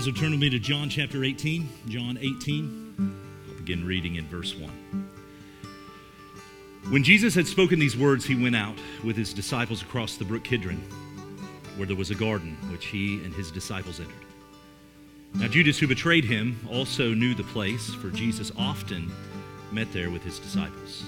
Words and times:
Guys 0.00 0.06
will 0.06 0.14
turn 0.14 0.30
with 0.30 0.40
me 0.40 0.48
to 0.48 0.58
John 0.58 0.88
chapter 0.88 1.24
18. 1.24 1.68
John 1.88 2.16
18. 2.18 3.12
I'll 3.50 3.54
begin 3.58 3.84
reading 3.84 4.14
in 4.14 4.26
verse 4.28 4.56
1. 4.56 5.10
When 6.88 7.04
Jesus 7.04 7.34
had 7.34 7.46
spoken 7.46 7.78
these 7.78 7.98
words, 7.98 8.24
he 8.24 8.34
went 8.34 8.56
out 8.56 8.78
with 9.04 9.14
his 9.14 9.34
disciples 9.34 9.82
across 9.82 10.16
the 10.16 10.24
brook 10.24 10.42
Kidron, 10.42 10.78
where 11.76 11.86
there 11.86 11.98
was 11.98 12.10
a 12.10 12.14
garden 12.14 12.56
which 12.72 12.86
he 12.86 13.22
and 13.24 13.34
his 13.34 13.50
disciples 13.50 14.00
entered. 14.00 14.24
Now, 15.34 15.48
Judas, 15.48 15.78
who 15.78 15.86
betrayed 15.86 16.24
him, 16.24 16.58
also 16.72 17.12
knew 17.12 17.34
the 17.34 17.44
place, 17.44 17.92
for 17.96 18.08
Jesus 18.08 18.50
often 18.56 19.12
met 19.70 19.92
there 19.92 20.08
with 20.08 20.22
his 20.22 20.38
disciples. 20.38 21.04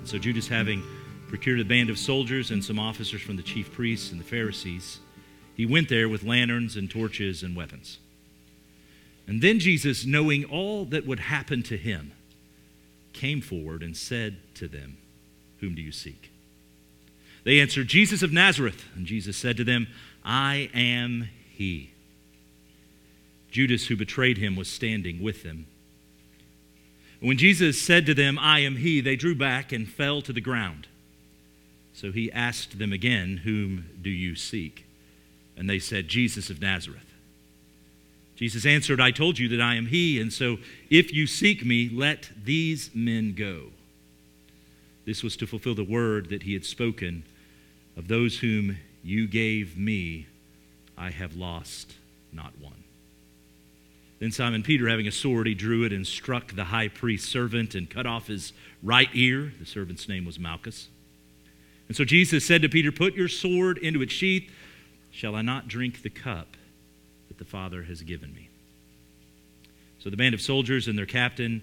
And 0.00 0.06
so, 0.06 0.18
Judas, 0.18 0.46
having 0.46 0.82
procured 1.28 1.60
a 1.60 1.64
band 1.64 1.88
of 1.88 1.98
soldiers 1.98 2.50
and 2.50 2.62
some 2.62 2.78
officers 2.78 3.22
from 3.22 3.36
the 3.36 3.42
chief 3.42 3.72
priests 3.72 4.12
and 4.12 4.20
the 4.20 4.24
Pharisees, 4.24 4.98
he 5.54 5.66
went 5.66 5.88
there 5.88 6.08
with 6.08 6.24
lanterns 6.24 6.76
and 6.76 6.90
torches 6.90 7.42
and 7.42 7.56
weapons. 7.56 7.98
And 9.32 9.40
then 9.40 9.60
Jesus, 9.60 10.04
knowing 10.04 10.44
all 10.44 10.84
that 10.84 11.06
would 11.06 11.20
happen 11.20 11.62
to 11.62 11.78
him, 11.78 12.12
came 13.14 13.40
forward 13.40 13.82
and 13.82 13.96
said 13.96 14.36
to 14.56 14.68
them, 14.68 14.98
Whom 15.60 15.74
do 15.74 15.80
you 15.80 15.90
seek? 15.90 16.30
They 17.42 17.58
answered, 17.58 17.88
Jesus 17.88 18.22
of 18.22 18.30
Nazareth. 18.30 18.84
And 18.94 19.06
Jesus 19.06 19.38
said 19.38 19.56
to 19.56 19.64
them, 19.64 19.86
I 20.22 20.68
am 20.74 21.30
he. 21.50 21.92
Judas, 23.50 23.86
who 23.86 23.96
betrayed 23.96 24.36
him, 24.36 24.54
was 24.54 24.68
standing 24.68 25.22
with 25.22 25.42
them. 25.44 25.64
When 27.20 27.38
Jesus 27.38 27.80
said 27.80 28.04
to 28.04 28.14
them, 28.14 28.38
I 28.38 28.58
am 28.58 28.76
he, 28.76 29.00
they 29.00 29.16
drew 29.16 29.34
back 29.34 29.72
and 29.72 29.88
fell 29.88 30.20
to 30.20 30.34
the 30.34 30.42
ground. 30.42 30.88
So 31.94 32.12
he 32.12 32.30
asked 32.32 32.78
them 32.78 32.92
again, 32.92 33.38
Whom 33.44 33.86
do 34.02 34.10
you 34.10 34.34
seek? 34.34 34.84
And 35.56 35.70
they 35.70 35.78
said, 35.78 36.06
Jesus 36.08 36.50
of 36.50 36.60
Nazareth. 36.60 37.11
Jesus 38.42 38.66
answered, 38.66 39.00
I 39.00 39.12
told 39.12 39.38
you 39.38 39.46
that 39.50 39.60
I 39.60 39.76
am 39.76 39.86
he, 39.86 40.20
and 40.20 40.32
so 40.32 40.58
if 40.90 41.14
you 41.14 41.28
seek 41.28 41.64
me, 41.64 41.88
let 41.88 42.28
these 42.42 42.90
men 42.92 43.34
go. 43.34 43.66
This 45.04 45.22
was 45.22 45.36
to 45.36 45.46
fulfill 45.46 45.76
the 45.76 45.84
word 45.84 46.28
that 46.30 46.42
he 46.42 46.52
had 46.52 46.64
spoken 46.64 47.22
of 47.96 48.08
those 48.08 48.40
whom 48.40 48.78
you 49.04 49.28
gave 49.28 49.78
me, 49.78 50.26
I 50.98 51.10
have 51.10 51.36
lost 51.36 51.94
not 52.32 52.58
one. 52.58 52.82
Then 54.18 54.32
Simon 54.32 54.64
Peter, 54.64 54.88
having 54.88 55.06
a 55.06 55.12
sword, 55.12 55.46
he 55.46 55.54
drew 55.54 55.84
it 55.84 55.92
and 55.92 56.04
struck 56.04 56.56
the 56.56 56.64
high 56.64 56.88
priest's 56.88 57.28
servant 57.28 57.76
and 57.76 57.88
cut 57.88 58.06
off 58.06 58.26
his 58.26 58.52
right 58.82 59.08
ear. 59.14 59.52
The 59.60 59.66
servant's 59.66 60.08
name 60.08 60.24
was 60.24 60.40
Malchus. 60.40 60.88
And 61.86 61.96
so 61.96 62.04
Jesus 62.04 62.44
said 62.44 62.62
to 62.62 62.68
Peter, 62.68 62.90
Put 62.90 63.14
your 63.14 63.28
sword 63.28 63.78
into 63.78 64.02
its 64.02 64.12
sheath. 64.12 64.50
Shall 65.12 65.36
I 65.36 65.42
not 65.42 65.68
drink 65.68 66.02
the 66.02 66.10
cup 66.10 66.56
the 67.42 67.50
Father 67.50 67.82
has 67.82 68.02
given 68.02 68.32
me? 68.32 68.48
So 69.98 70.10
the 70.10 70.16
band 70.16 70.32
of 70.32 70.40
soldiers 70.40 70.86
and 70.86 70.96
their 70.96 71.06
captain 71.06 71.60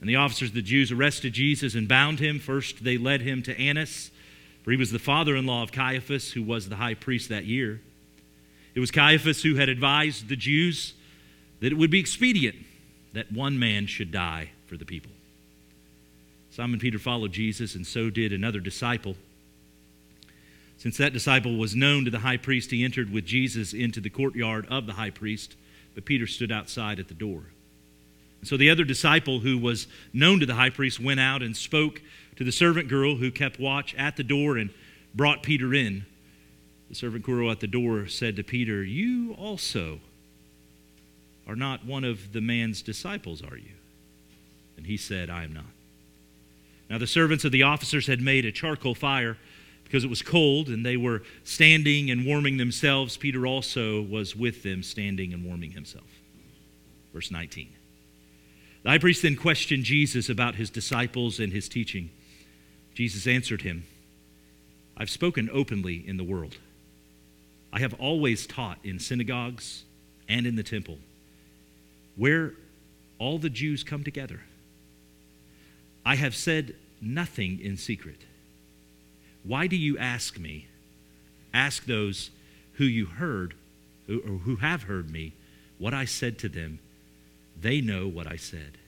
and 0.00 0.08
the 0.08 0.16
officers 0.16 0.48
of 0.48 0.54
the 0.56 0.62
Jews 0.62 0.90
arrested 0.90 1.32
Jesus 1.32 1.76
and 1.76 1.86
bound 1.86 2.18
him. 2.18 2.40
First, 2.40 2.82
they 2.82 2.98
led 2.98 3.20
him 3.20 3.42
to 3.44 3.56
Annas, 3.56 4.10
for 4.64 4.72
he 4.72 4.76
was 4.76 4.90
the 4.90 4.98
father 4.98 5.36
in 5.36 5.46
law 5.46 5.62
of 5.62 5.70
Caiaphas, 5.70 6.32
who 6.32 6.42
was 6.42 6.68
the 6.68 6.76
high 6.76 6.94
priest 6.94 7.28
that 7.28 7.44
year. 7.44 7.80
It 8.74 8.80
was 8.80 8.90
Caiaphas 8.90 9.42
who 9.42 9.54
had 9.54 9.68
advised 9.68 10.28
the 10.28 10.36
Jews 10.36 10.94
that 11.60 11.70
it 11.70 11.76
would 11.76 11.90
be 11.90 12.00
expedient 12.00 12.56
that 13.12 13.30
one 13.30 13.58
man 13.58 13.86
should 13.86 14.10
die 14.10 14.50
for 14.66 14.76
the 14.76 14.84
people. 14.84 15.12
Simon 16.50 16.80
Peter 16.80 16.98
followed 16.98 17.32
Jesus, 17.32 17.76
and 17.76 17.86
so 17.86 18.10
did 18.10 18.32
another 18.32 18.58
disciple. 18.58 19.14
Since 20.80 20.96
that 20.96 21.12
disciple 21.12 21.58
was 21.58 21.76
known 21.76 22.06
to 22.06 22.10
the 22.10 22.20
high 22.20 22.38
priest, 22.38 22.70
he 22.70 22.84
entered 22.84 23.12
with 23.12 23.26
Jesus 23.26 23.74
into 23.74 24.00
the 24.00 24.08
courtyard 24.08 24.66
of 24.70 24.86
the 24.86 24.94
high 24.94 25.10
priest, 25.10 25.54
but 25.94 26.06
Peter 26.06 26.26
stood 26.26 26.50
outside 26.50 26.98
at 26.98 27.08
the 27.08 27.14
door. 27.14 27.42
And 28.40 28.48
so 28.48 28.56
the 28.56 28.70
other 28.70 28.84
disciple 28.84 29.40
who 29.40 29.58
was 29.58 29.86
known 30.14 30.40
to 30.40 30.46
the 30.46 30.54
high 30.54 30.70
priest 30.70 30.98
went 30.98 31.20
out 31.20 31.42
and 31.42 31.54
spoke 31.54 32.00
to 32.36 32.44
the 32.44 32.50
servant 32.50 32.88
girl 32.88 33.16
who 33.16 33.30
kept 33.30 33.60
watch 33.60 33.94
at 33.96 34.16
the 34.16 34.22
door 34.22 34.56
and 34.56 34.70
brought 35.14 35.42
Peter 35.42 35.74
in. 35.74 36.06
The 36.88 36.94
servant 36.94 37.26
girl 37.26 37.50
at 37.50 37.60
the 37.60 37.66
door 37.66 38.06
said 38.06 38.36
to 38.36 38.42
Peter, 38.42 38.82
You 38.82 39.34
also 39.38 40.00
are 41.46 41.56
not 41.56 41.84
one 41.84 42.04
of 42.04 42.32
the 42.32 42.40
man's 42.40 42.80
disciples, 42.80 43.42
are 43.42 43.58
you? 43.58 43.72
And 44.78 44.86
he 44.86 44.96
said, 44.96 45.28
I 45.28 45.44
am 45.44 45.52
not. 45.52 45.64
Now 46.88 46.96
the 46.96 47.06
servants 47.06 47.44
of 47.44 47.52
the 47.52 47.64
officers 47.64 48.06
had 48.06 48.22
made 48.22 48.46
a 48.46 48.50
charcoal 48.50 48.94
fire 48.94 49.36
because 49.90 50.04
it 50.04 50.10
was 50.10 50.22
cold 50.22 50.68
and 50.68 50.86
they 50.86 50.96
were 50.96 51.20
standing 51.42 52.12
and 52.12 52.24
warming 52.24 52.58
themselves. 52.58 53.16
Peter 53.16 53.44
also 53.44 54.00
was 54.02 54.36
with 54.36 54.62
them, 54.62 54.84
standing 54.84 55.32
and 55.32 55.44
warming 55.44 55.72
himself. 55.72 56.06
Verse 57.12 57.32
19. 57.32 57.68
The 58.84 58.88
high 58.88 58.98
priest 58.98 59.22
then 59.22 59.34
questioned 59.34 59.82
Jesus 59.82 60.28
about 60.28 60.54
his 60.54 60.70
disciples 60.70 61.40
and 61.40 61.52
his 61.52 61.68
teaching. 61.68 62.08
Jesus 62.94 63.26
answered 63.26 63.62
him, 63.62 63.82
I've 64.96 65.10
spoken 65.10 65.50
openly 65.52 66.06
in 66.06 66.18
the 66.18 66.24
world. 66.24 66.58
I 67.72 67.80
have 67.80 67.94
always 67.94 68.46
taught 68.46 68.78
in 68.84 69.00
synagogues 69.00 69.82
and 70.28 70.46
in 70.46 70.54
the 70.54 70.62
temple 70.62 70.98
where 72.14 72.52
all 73.18 73.38
the 73.40 73.50
Jews 73.50 73.82
come 73.82 74.04
together. 74.04 74.40
I 76.06 76.14
have 76.14 76.36
said 76.36 76.76
nothing 77.00 77.58
in 77.60 77.76
secret. 77.76 78.18
Why 79.42 79.66
do 79.66 79.76
you 79.76 79.98
ask 79.98 80.38
me? 80.38 80.66
Ask 81.52 81.86
those 81.86 82.30
who 82.74 82.84
you 82.84 83.06
heard 83.06 83.54
or 84.08 84.38
who 84.38 84.56
have 84.56 84.84
heard 84.84 85.10
me 85.10 85.32
what 85.78 85.94
I 85.94 86.04
said 86.04 86.38
to 86.40 86.48
them. 86.48 86.78
They 87.60 87.80
know 87.80 88.08
what 88.08 88.26
I 88.26 88.36
said. 88.36 88.78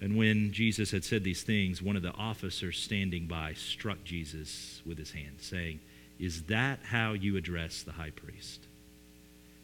And 0.00 0.16
when 0.16 0.52
Jesus 0.52 0.90
had 0.90 1.04
said 1.04 1.22
these 1.22 1.42
things, 1.42 1.80
one 1.80 1.94
of 1.94 2.02
the 2.02 2.12
officers 2.14 2.76
standing 2.76 3.26
by 3.26 3.54
struck 3.54 4.02
Jesus 4.02 4.82
with 4.84 4.98
his 4.98 5.12
hand, 5.12 5.36
saying, 5.38 5.78
Is 6.18 6.44
that 6.44 6.80
how 6.82 7.12
you 7.12 7.36
address 7.36 7.82
the 7.82 7.92
high 7.92 8.10
priest? 8.10 8.60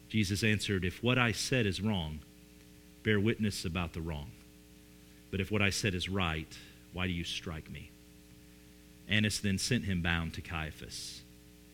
Jesus 0.07 0.43
answered, 0.43 0.85
If 0.85 1.03
what 1.03 1.17
I 1.17 1.33
said 1.33 1.65
is 1.65 1.81
wrong, 1.81 2.19
bear 3.03 3.19
witness 3.19 3.65
about 3.65 3.93
the 3.93 4.01
wrong. 4.01 4.31
But 5.29 5.41
if 5.41 5.51
what 5.51 5.61
I 5.61 5.69
said 5.69 5.93
is 5.93 6.07
right, 6.07 6.57
why 6.93 7.05
do 7.05 7.13
you 7.13 7.23
strike 7.23 7.69
me? 7.69 7.91
Annas 9.09 9.39
then 9.39 9.57
sent 9.57 9.85
him 9.85 10.01
bound 10.01 10.33
to 10.35 10.41
Caiaphas, 10.41 11.21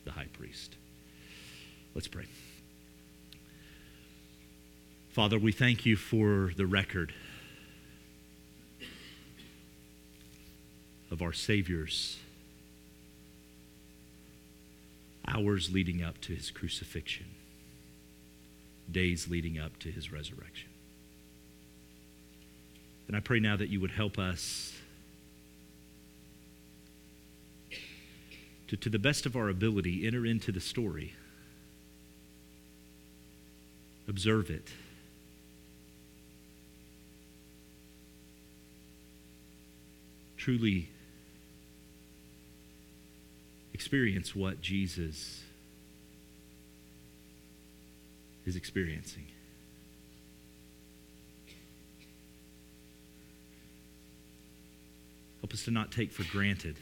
the 0.06 0.14
high 0.14 0.30
priest. 0.32 0.76
Let's 1.94 2.08
pray. 2.08 2.26
Father, 5.12 5.38
we 5.38 5.52
thank 5.52 5.86
you 5.86 5.96
for 5.96 6.52
the 6.56 6.66
record 6.66 7.14
of 11.12 11.22
our 11.22 11.34
Savior's 11.34 12.20
hours 15.28 15.72
leading 15.72 16.04
up 16.04 16.20
to 16.22 16.34
his 16.34 16.52
crucifixion 16.52 17.28
days 18.92 19.28
leading 19.28 19.58
up 19.58 19.78
to 19.80 19.90
his 19.90 20.12
resurrection. 20.12 20.70
And 23.08 23.16
I 23.16 23.20
pray 23.20 23.40
now 23.40 23.56
that 23.56 23.70
you 23.70 23.80
would 23.80 23.92
help 23.92 24.18
us 24.18 24.75
to, 28.76 28.82
to 28.82 28.90
the 28.90 29.00
best 29.00 29.26
of 29.26 29.36
our 29.36 29.50
ability, 29.50 30.06
enter 30.06 30.26
into 30.26 30.52
the 30.52 30.60
story, 30.60 31.14
observe 34.08 34.50
it. 34.50 34.68
Truly 40.38 40.90
experience 43.74 44.36
what 44.36 44.62
Jesus 44.62 45.42
is 48.46 48.56
experiencing. 48.56 49.26
Help 55.42 55.54
us 55.54 55.64
to 55.66 55.72
not 55.72 55.92
take 55.92 56.12
for 56.12 56.24
granted 56.32 56.78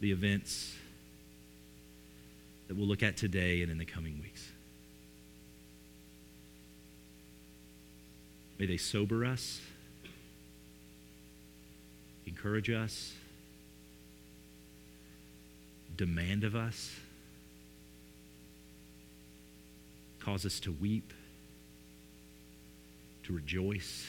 the 0.00 0.12
events 0.12 0.74
that 2.68 2.76
we'll 2.76 2.86
look 2.86 3.02
at 3.02 3.16
today 3.16 3.62
and 3.62 3.70
in 3.70 3.78
the 3.78 3.84
coming 3.84 4.20
weeks. 4.20 4.50
May 8.58 8.66
they 8.66 8.76
sober 8.76 9.24
us, 9.24 9.60
encourage 12.26 12.70
us, 12.70 13.14
demand 15.96 16.44
of 16.44 16.54
us. 16.54 16.90
cause 20.20 20.44
us 20.46 20.60
to 20.60 20.70
weep, 20.70 21.12
to 23.24 23.32
rejoice, 23.32 24.06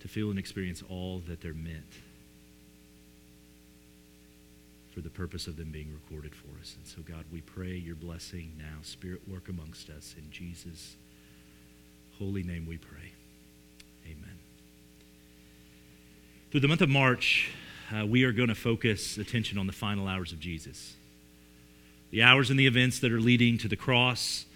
to 0.00 0.08
feel 0.08 0.30
and 0.30 0.38
experience 0.38 0.82
all 0.88 1.22
that 1.28 1.40
they're 1.40 1.54
meant. 1.54 1.84
For 4.96 5.02
the 5.02 5.10
purpose 5.10 5.46
of 5.46 5.58
them 5.58 5.70
being 5.70 5.92
recorded 5.92 6.34
for 6.34 6.58
us. 6.58 6.74
And 6.74 6.86
so, 6.86 7.02
God, 7.02 7.26
we 7.30 7.42
pray 7.42 7.76
your 7.76 7.96
blessing 7.96 8.52
now. 8.56 8.78
Spirit, 8.80 9.20
work 9.28 9.50
amongst 9.50 9.90
us. 9.90 10.14
In 10.16 10.30
Jesus' 10.30 10.96
holy 12.18 12.42
name 12.42 12.66
we 12.66 12.78
pray. 12.78 13.12
Amen. 14.06 14.38
Through 16.50 16.60
the 16.60 16.68
month 16.68 16.80
of 16.80 16.88
March, 16.88 17.50
uh, 17.94 18.06
we 18.06 18.24
are 18.24 18.32
going 18.32 18.48
to 18.48 18.54
focus 18.54 19.18
attention 19.18 19.58
on 19.58 19.66
the 19.66 19.72
final 19.74 20.08
hours 20.08 20.32
of 20.32 20.40
Jesus. 20.40 20.94
The 22.10 22.22
hours 22.22 22.48
and 22.48 22.58
the 22.58 22.66
events 22.66 22.98
that 23.00 23.12
are 23.12 23.20
leading 23.20 23.58
to 23.58 23.68
the 23.68 23.76
cross 23.76 24.46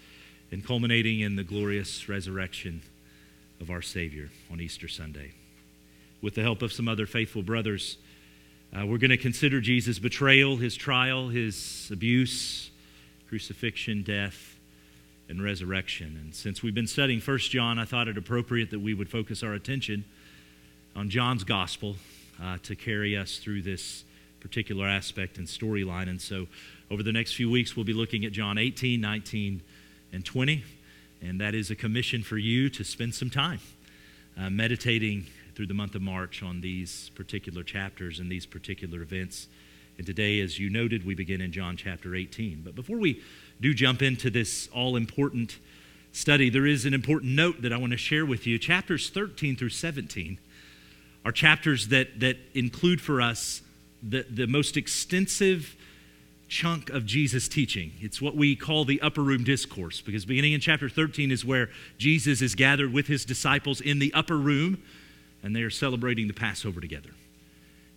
and 0.51 0.65
culminating 0.65 1.19
in 1.19 1.35
the 1.35 1.43
glorious 1.43 2.09
resurrection 2.09 2.81
of 3.59 3.69
our 3.69 3.83
Savior 3.83 4.31
on 4.51 4.59
Easter 4.59 4.87
Sunday. 4.87 5.33
With 6.19 6.33
the 6.33 6.41
help 6.41 6.63
of 6.63 6.73
some 6.73 6.87
other 6.87 7.05
faithful 7.05 7.43
brothers, 7.43 7.97
uh, 8.73 8.85
we're 8.85 8.97
going 8.97 9.11
to 9.11 9.17
consider 9.17 9.59
Jesus' 9.59 9.99
betrayal, 9.99 10.55
his 10.55 10.75
trial, 10.75 11.27
his 11.27 11.89
abuse, 11.91 12.71
crucifixion, 13.27 14.01
death, 14.01 14.57
and 15.27 15.43
resurrection. 15.43 16.17
And 16.21 16.33
since 16.33 16.63
we've 16.63 16.75
been 16.75 16.87
studying 16.87 17.19
1 17.19 17.37
John, 17.39 17.79
I 17.79 17.85
thought 17.85 18.07
it 18.07 18.17
appropriate 18.17 18.69
that 18.71 18.79
we 18.79 18.93
would 18.93 19.09
focus 19.09 19.43
our 19.43 19.53
attention 19.53 20.05
on 20.95 21.09
John's 21.09 21.43
gospel 21.43 21.97
uh, 22.41 22.57
to 22.63 22.75
carry 22.75 23.17
us 23.17 23.37
through 23.37 23.61
this 23.61 24.05
particular 24.39 24.87
aspect 24.87 25.37
and 25.37 25.47
storyline. 25.47 26.09
And 26.09 26.21
so 26.21 26.47
over 26.89 27.03
the 27.03 27.11
next 27.11 27.33
few 27.33 27.49
weeks, 27.49 27.75
we'll 27.75 27.85
be 27.85 27.93
looking 27.93 28.25
at 28.25 28.31
John 28.31 28.57
18, 28.57 28.99
19, 28.99 29.61
and 30.13 30.25
20. 30.25 30.63
And 31.21 31.39
that 31.41 31.53
is 31.53 31.69
a 31.71 31.75
commission 31.75 32.23
for 32.23 32.37
you 32.37 32.69
to 32.69 32.83
spend 32.83 33.15
some 33.15 33.29
time 33.29 33.59
uh, 34.37 34.49
meditating 34.49 35.27
through 35.61 35.67
the 35.67 35.73
month 35.75 35.93
of 35.93 36.01
March 36.01 36.41
on 36.41 36.59
these 36.61 37.11
particular 37.13 37.61
chapters 37.61 38.17
and 38.17 38.31
these 38.31 38.47
particular 38.47 39.03
events. 39.03 39.47
And 39.99 40.07
today, 40.07 40.39
as 40.39 40.57
you 40.57 40.71
noted, 40.71 41.05
we 41.05 41.13
begin 41.13 41.39
in 41.39 41.51
John 41.51 41.77
chapter 41.77 42.15
18. 42.15 42.63
But 42.65 42.73
before 42.73 42.97
we 42.97 43.21
do 43.61 43.71
jump 43.71 44.01
into 44.01 44.31
this 44.31 44.67
all 44.73 44.95
important 44.95 45.59
study, 46.13 46.49
there 46.49 46.65
is 46.65 46.87
an 46.87 46.95
important 46.95 47.33
note 47.33 47.61
that 47.61 47.71
I 47.71 47.77
want 47.77 47.91
to 47.91 47.97
share 47.97 48.25
with 48.25 48.47
you. 48.47 48.57
Chapters 48.57 49.11
13 49.11 49.55
through 49.55 49.69
17 49.69 50.39
are 51.25 51.31
chapters 51.31 51.89
that, 51.89 52.19
that 52.21 52.37
include 52.55 52.99
for 52.99 53.21
us 53.21 53.61
the, 54.01 54.25
the 54.27 54.47
most 54.47 54.77
extensive 54.77 55.75
chunk 56.49 56.89
of 56.89 57.05
Jesus' 57.05 57.47
teaching. 57.47 57.91
It's 58.01 58.19
what 58.19 58.35
we 58.35 58.55
call 58.55 58.83
the 58.83 58.99
upper 58.99 59.21
room 59.21 59.43
discourse, 59.43 60.01
because 60.01 60.25
beginning 60.25 60.53
in 60.53 60.59
chapter 60.59 60.89
13 60.89 61.29
is 61.29 61.45
where 61.45 61.69
Jesus 61.99 62.41
is 62.41 62.55
gathered 62.55 62.91
with 62.91 63.05
his 63.05 63.25
disciples 63.25 63.79
in 63.79 63.99
the 63.99 64.11
upper 64.15 64.37
room 64.37 64.81
and 65.43 65.55
they 65.55 65.61
are 65.61 65.69
celebrating 65.69 66.27
the 66.27 66.33
Passover 66.33 66.81
together. 66.81 67.11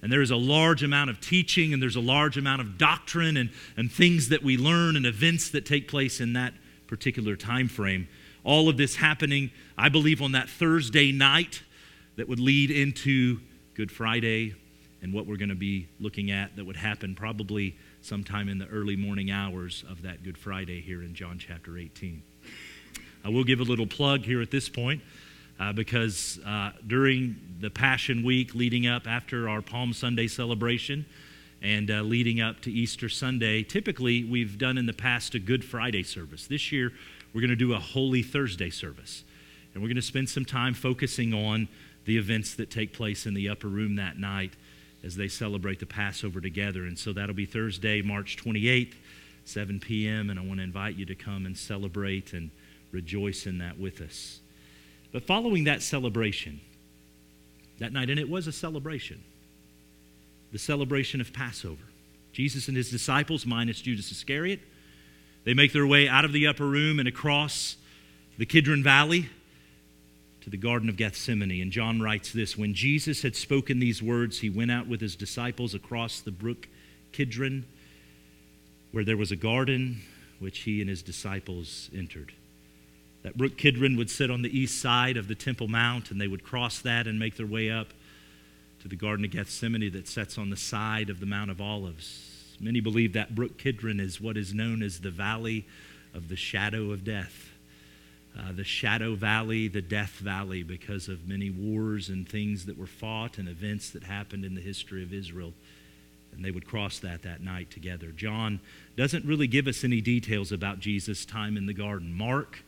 And 0.02 0.12
there 0.12 0.22
is 0.22 0.30
a 0.30 0.36
large 0.36 0.82
amount 0.82 1.10
of 1.10 1.20
teaching 1.20 1.72
and 1.72 1.82
there's 1.82 1.96
a 1.96 2.00
large 2.00 2.36
amount 2.36 2.60
of 2.60 2.76
doctrine 2.76 3.36
and, 3.36 3.50
and 3.76 3.90
things 3.90 4.28
that 4.28 4.42
we 4.42 4.56
learn 4.56 4.96
and 4.96 5.06
events 5.06 5.48
that 5.50 5.64
take 5.64 5.88
place 5.88 6.20
in 6.20 6.34
that 6.34 6.52
particular 6.86 7.36
time 7.36 7.68
frame. 7.68 8.06
All 8.44 8.68
of 8.68 8.76
this 8.76 8.96
happening, 8.96 9.50
I 9.78 9.88
believe, 9.88 10.20
on 10.20 10.32
that 10.32 10.50
Thursday 10.50 11.10
night 11.10 11.62
that 12.16 12.28
would 12.28 12.38
lead 12.38 12.70
into 12.70 13.40
Good 13.74 13.90
Friday 13.90 14.54
and 15.00 15.12
what 15.12 15.26
we're 15.26 15.36
going 15.36 15.48
to 15.48 15.54
be 15.54 15.88
looking 16.00 16.30
at 16.30 16.54
that 16.56 16.64
would 16.64 16.76
happen 16.76 17.14
probably 17.14 17.76
sometime 18.02 18.48
in 18.48 18.58
the 18.58 18.66
early 18.66 18.96
morning 18.96 19.30
hours 19.30 19.84
of 19.88 20.02
that 20.02 20.22
Good 20.22 20.36
Friday 20.36 20.80
here 20.82 21.02
in 21.02 21.14
John 21.14 21.38
chapter 21.38 21.78
18. 21.78 22.22
I 23.24 23.30
will 23.30 23.44
give 23.44 23.60
a 23.60 23.64
little 23.64 23.86
plug 23.86 24.20
here 24.20 24.42
at 24.42 24.50
this 24.50 24.68
point 24.68 25.00
uh, 25.58 25.72
because 25.72 26.38
uh, 26.44 26.72
during 26.86 27.36
the 27.60 27.70
Passion 27.70 28.22
Week 28.22 28.54
leading 28.54 28.86
up 28.86 29.06
after 29.06 29.48
our 29.48 29.62
Palm 29.62 29.92
Sunday 29.92 30.26
celebration 30.26 31.06
and 31.62 31.90
uh, 31.90 32.02
leading 32.02 32.40
up 32.40 32.60
to 32.62 32.72
Easter 32.72 33.08
Sunday, 33.08 33.62
typically 33.62 34.24
we've 34.24 34.58
done 34.58 34.76
in 34.76 34.86
the 34.86 34.92
past 34.92 35.34
a 35.34 35.38
Good 35.38 35.64
Friday 35.64 36.02
service. 36.02 36.46
This 36.46 36.72
year, 36.72 36.92
we're 37.32 37.40
going 37.40 37.50
to 37.50 37.56
do 37.56 37.72
a 37.72 37.78
Holy 37.78 38.22
Thursday 38.22 38.70
service. 38.70 39.24
And 39.72 39.82
we're 39.82 39.88
going 39.88 39.96
to 39.96 40.02
spend 40.02 40.28
some 40.28 40.44
time 40.44 40.74
focusing 40.74 41.34
on 41.34 41.68
the 42.04 42.16
events 42.16 42.54
that 42.54 42.70
take 42.70 42.92
place 42.92 43.26
in 43.26 43.34
the 43.34 43.48
upper 43.48 43.66
room 43.66 43.96
that 43.96 44.18
night 44.18 44.52
as 45.02 45.16
they 45.16 45.28
celebrate 45.28 45.80
the 45.80 45.86
Passover 45.86 46.40
together. 46.40 46.84
And 46.84 46.98
so 46.98 47.12
that'll 47.12 47.34
be 47.34 47.46
Thursday, 47.46 48.00
March 48.02 48.36
28th, 48.36 48.94
7 49.44 49.80
p.m. 49.80 50.30
And 50.30 50.38
I 50.38 50.42
want 50.44 50.58
to 50.58 50.64
invite 50.64 50.96
you 50.96 51.06
to 51.06 51.14
come 51.14 51.44
and 51.44 51.56
celebrate 51.56 52.32
and 52.32 52.50
rejoice 52.92 53.46
in 53.46 53.58
that 53.58 53.78
with 53.78 54.00
us. 54.00 54.40
But 55.14 55.22
following 55.22 55.62
that 55.64 55.80
celebration, 55.80 56.60
that 57.78 57.92
night, 57.92 58.10
and 58.10 58.18
it 58.18 58.28
was 58.28 58.48
a 58.48 58.52
celebration, 58.52 59.22
the 60.50 60.58
celebration 60.58 61.20
of 61.20 61.32
Passover, 61.32 61.84
Jesus 62.32 62.66
and 62.66 62.76
his 62.76 62.90
disciples, 62.90 63.46
minus 63.46 63.80
Judas 63.80 64.10
Iscariot, 64.10 64.58
they 65.44 65.54
make 65.54 65.72
their 65.72 65.86
way 65.86 66.08
out 66.08 66.24
of 66.24 66.32
the 66.32 66.48
upper 66.48 66.66
room 66.66 66.98
and 66.98 67.06
across 67.06 67.76
the 68.38 68.44
Kidron 68.44 68.82
Valley 68.82 69.28
to 70.40 70.50
the 70.50 70.56
Garden 70.56 70.88
of 70.88 70.96
Gethsemane. 70.96 71.62
And 71.62 71.70
John 71.70 72.02
writes 72.02 72.32
this 72.32 72.58
When 72.58 72.74
Jesus 72.74 73.22
had 73.22 73.36
spoken 73.36 73.78
these 73.78 74.02
words, 74.02 74.40
he 74.40 74.50
went 74.50 74.72
out 74.72 74.88
with 74.88 75.00
his 75.00 75.14
disciples 75.14 75.74
across 75.74 76.18
the 76.18 76.32
brook 76.32 76.66
Kidron, 77.12 77.66
where 78.90 79.04
there 79.04 79.16
was 79.16 79.30
a 79.30 79.36
garden 79.36 80.00
which 80.40 80.62
he 80.62 80.80
and 80.80 80.90
his 80.90 81.02
disciples 81.02 81.88
entered. 81.94 82.32
That 83.24 83.38
brook 83.38 83.56
Kidron 83.56 83.96
would 83.96 84.10
sit 84.10 84.30
on 84.30 84.42
the 84.42 84.56
east 84.56 84.80
side 84.80 85.16
of 85.16 85.28
the 85.28 85.34
Temple 85.34 85.66
Mount, 85.66 86.10
and 86.10 86.20
they 86.20 86.28
would 86.28 86.44
cross 86.44 86.78
that 86.80 87.06
and 87.06 87.18
make 87.18 87.36
their 87.36 87.46
way 87.46 87.70
up 87.70 87.88
to 88.82 88.88
the 88.88 88.96
Garden 88.96 89.24
of 89.24 89.30
Gethsemane 89.30 89.90
that 89.92 90.06
sets 90.06 90.36
on 90.36 90.50
the 90.50 90.58
side 90.58 91.08
of 91.08 91.20
the 91.20 91.26
Mount 91.26 91.50
of 91.50 91.58
Olives. 91.58 92.56
Many 92.60 92.80
believe 92.80 93.14
that 93.14 93.34
brook 93.34 93.56
Kidron 93.56 93.98
is 93.98 94.20
what 94.20 94.36
is 94.36 94.52
known 94.52 94.82
as 94.82 95.00
the 95.00 95.10
Valley 95.10 95.66
of 96.12 96.28
the 96.28 96.36
Shadow 96.36 96.92
of 96.92 97.02
Death. 97.02 97.50
Uh, 98.38 98.52
the 98.52 98.64
Shadow 98.64 99.14
Valley, 99.14 99.68
the 99.68 99.80
Death 99.80 100.16
Valley, 100.18 100.62
because 100.62 101.08
of 101.08 101.26
many 101.26 101.48
wars 101.48 102.10
and 102.10 102.28
things 102.28 102.66
that 102.66 102.76
were 102.76 102.86
fought 102.86 103.38
and 103.38 103.48
events 103.48 103.88
that 103.90 104.02
happened 104.02 104.44
in 104.44 104.54
the 104.54 104.60
history 104.60 105.02
of 105.02 105.14
Israel. 105.14 105.54
And 106.34 106.44
they 106.44 106.50
would 106.50 106.66
cross 106.66 106.98
that 106.98 107.22
that 107.22 107.42
night 107.42 107.70
together. 107.70 108.08
John 108.08 108.60
doesn't 108.96 109.24
really 109.24 109.46
give 109.46 109.66
us 109.66 109.82
any 109.82 110.02
details 110.02 110.52
about 110.52 110.80
Jesus' 110.80 111.24
time 111.24 111.56
in 111.56 111.64
the 111.64 111.72
garden. 111.72 112.12
Mark 112.12 112.64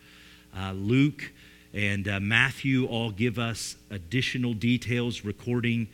uh, 0.56 0.72
Luke, 0.72 1.32
and 1.72 2.08
uh, 2.08 2.20
Matthew 2.20 2.86
all 2.86 3.10
give 3.10 3.38
us 3.38 3.76
additional 3.90 4.54
details 4.54 5.24
recording 5.24 5.88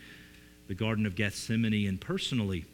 the 0.69 0.75
Garden 0.75 1.07
of 1.07 1.17
Gethsemane. 1.17 1.89
And 1.89 2.01
personally, 2.01 2.65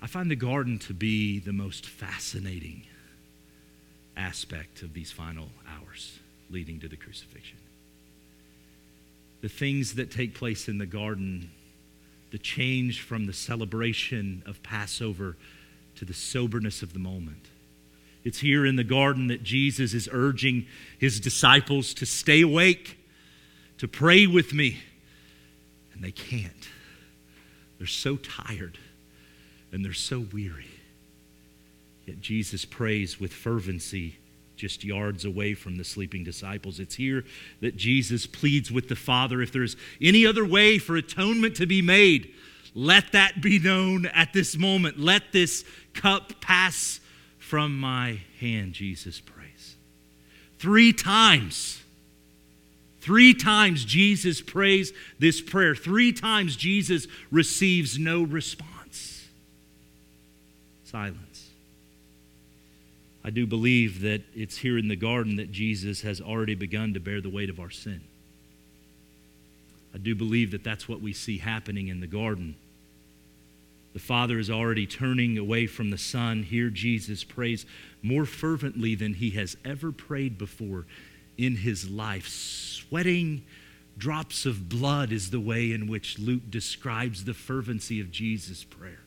I 0.00 0.06
find 0.08 0.30
the 0.30 0.36
garden 0.36 0.78
to 0.80 0.94
be 0.94 1.38
the 1.38 1.52
most 1.52 1.86
fascinating 1.86 2.82
aspect 4.16 4.82
of 4.82 4.94
these 4.94 5.12
final 5.12 5.48
hours 5.68 6.18
leading 6.50 6.80
to 6.80 6.88
the 6.88 6.96
crucifixion. 6.96 7.58
The 9.40 9.48
things 9.48 9.94
that 9.94 10.10
take 10.10 10.34
place 10.34 10.68
in 10.68 10.78
the 10.78 10.86
garden, 10.86 11.50
the 12.30 12.38
change 12.38 13.00
from 13.00 13.26
the 13.26 13.32
celebration 13.32 14.42
of 14.46 14.62
Passover 14.62 15.36
to 15.96 16.04
the 16.04 16.14
soberness 16.14 16.82
of 16.82 16.92
the 16.92 16.98
moment 16.98 17.46
it's 18.24 18.38
here 18.38 18.64
in 18.64 18.76
the 18.76 18.84
garden 18.84 19.28
that 19.28 19.42
Jesus 19.42 19.94
is 19.94 20.08
urging 20.12 20.66
his 20.98 21.18
disciples 21.18 21.94
to 21.94 22.06
stay 22.06 22.40
awake, 22.40 22.98
to 23.78 23.88
pray 23.88 24.26
with 24.26 24.52
me. 24.52 24.78
And 25.92 26.02
they 26.02 26.12
can't. 26.12 26.68
They're 27.78 27.86
so 27.86 28.16
tired 28.16 28.78
and 29.72 29.84
they're 29.84 29.92
so 29.92 30.26
weary. 30.32 30.70
Yet 32.06 32.20
Jesus 32.20 32.64
prays 32.64 33.18
with 33.18 33.32
fervency 33.32 34.18
just 34.56 34.84
yards 34.84 35.24
away 35.24 35.54
from 35.54 35.76
the 35.76 35.82
sleeping 35.82 36.22
disciples. 36.22 36.78
It's 36.78 36.94
here 36.94 37.24
that 37.60 37.76
Jesus 37.76 38.26
pleads 38.26 38.70
with 38.70 38.88
the 38.88 38.94
Father 38.94 39.42
if 39.42 39.50
there's 39.50 39.76
any 40.00 40.24
other 40.24 40.44
way 40.44 40.78
for 40.78 40.94
atonement 40.94 41.56
to 41.56 41.66
be 41.66 41.82
made, 41.82 42.32
let 42.74 43.10
that 43.12 43.40
be 43.40 43.58
known 43.58 44.06
at 44.06 44.32
this 44.32 44.56
moment. 44.56 45.00
Let 45.00 45.32
this 45.32 45.64
cup 45.94 46.40
pass 46.40 47.00
from 47.52 47.78
my 47.78 48.18
hand, 48.40 48.72
Jesus 48.72 49.20
prays. 49.20 49.76
Three 50.58 50.90
times. 50.90 51.82
Three 53.00 53.34
times 53.34 53.84
Jesus 53.84 54.40
prays 54.40 54.90
this 55.18 55.42
prayer. 55.42 55.74
Three 55.74 56.14
times 56.14 56.56
Jesus 56.56 57.06
receives 57.30 57.98
no 57.98 58.22
response. 58.22 59.28
Silence. 60.84 61.50
I 63.22 63.28
do 63.28 63.46
believe 63.46 64.00
that 64.00 64.22
it's 64.34 64.56
here 64.56 64.78
in 64.78 64.88
the 64.88 64.96
garden 64.96 65.36
that 65.36 65.52
Jesus 65.52 66.00
has 66.00 66.22
already 66.22 66.54
begun 66.54 66.94
to 66.94 67.00
bear 67.00 67.20
the 67.20 67.28
weight 67.28 67.50
of 67.50 67.60
our 67.60 67.68
sin. 67.68 68.00
I 69.94 69.98
do 69.98 70.14
believe 70.14 70.52
that 70.52 70.64
that's 70.64 70.88
what 70.88 71.02
we 71.02 71.12
see 71.12 71.36
happening 71.36 71.88
in 71.88 72.00
the 72.00 72.06
garden. 72.06 72.56
The 73.92 73.98
Father 73.98 74.38
is 74.38 74.50
already 74.50 74.86
turning 74.86 75.36
away 75.36 75.66
from 75.66 75.90
the 75.90 75.98
Son. 75.98 76.42
Here, 76.42 76.70
Jesus 76.70 77.24
prays 77.24 77.66
more 78.02 78.24
fervently 78.24 78.94
than 78.94 79.14
he 79.14 79.30
has 79.30 79.56
ever 79.64 79.92
prayed 79.92 80.38
before 80.38 80.86
in 81.36 81.56
his 81.56 81.88
life. 81.90 82.26
Sweating 82.28 83.44
drops 83.98 84.46
of 84.46 84.68
blood 84.68 85.12
is 85.12 85.30
the 85.30 85.40
way 85.40 85.72
in 85.72 85.86
which 85.86 86.18
Luke 86.18 86.50
describes 86.50 87.24
the 87.24 87.34
fervency 87.34 88.00
of 88.00 88.10
Jesus' 88.10 88.64
prayer. 88.64 89.00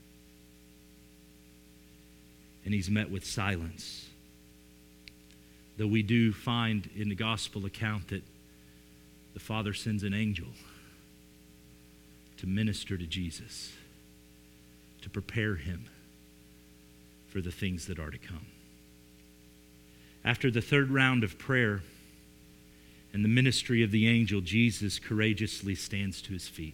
and 2.65 2.73
he's 2.73 2.89
met 2.89 3.11
with 3.11 3.23
silence. 3.23 4.09
Though 5.77 5.87
we 5.87 6.01
do 6.01 6.33
find 6.33 6.89
in 6.95 7.09
the 7.09 7.15
gospel 7.15 7.65
account 7.65 8.07
that 8.07 8.23
the 9.33 9.39
Father 9.39 9.73
sends 9.73 10.03
an 10.03 10.13
angel 10.13 10.47
to 12.37 12.47
minister 12.47 12.97
to 12.97 13.05
Jesus, 13.05 13.73
to 15.05 15.09
prepare 15.11 15.53
him 15.53 15.85
for 17.27 17.39
the 17.39 17.51
things 17.51 17.85
that 17.85 17.99
are 17.99 18.09
to 18.09 18.17
come. 18.17 18.47
After 20.23 20.49
the 20.49 20.61
third 20.61 20.89
round 20.89 21.23
of 21.23 21.37
prayer 21.37 21.83
and 23.13 23.23
the 23.23 23.29
ministry 23.29 23.83
of 23.83 23.91
the 23.91 24.07
angel, 24.07 24.41
Jesus 24.41 24.97
courageously 24.97 25.75
stands 25.75 26.23
to 26.23 26.33
his 26.33 26.47
feet. 26.47 26.73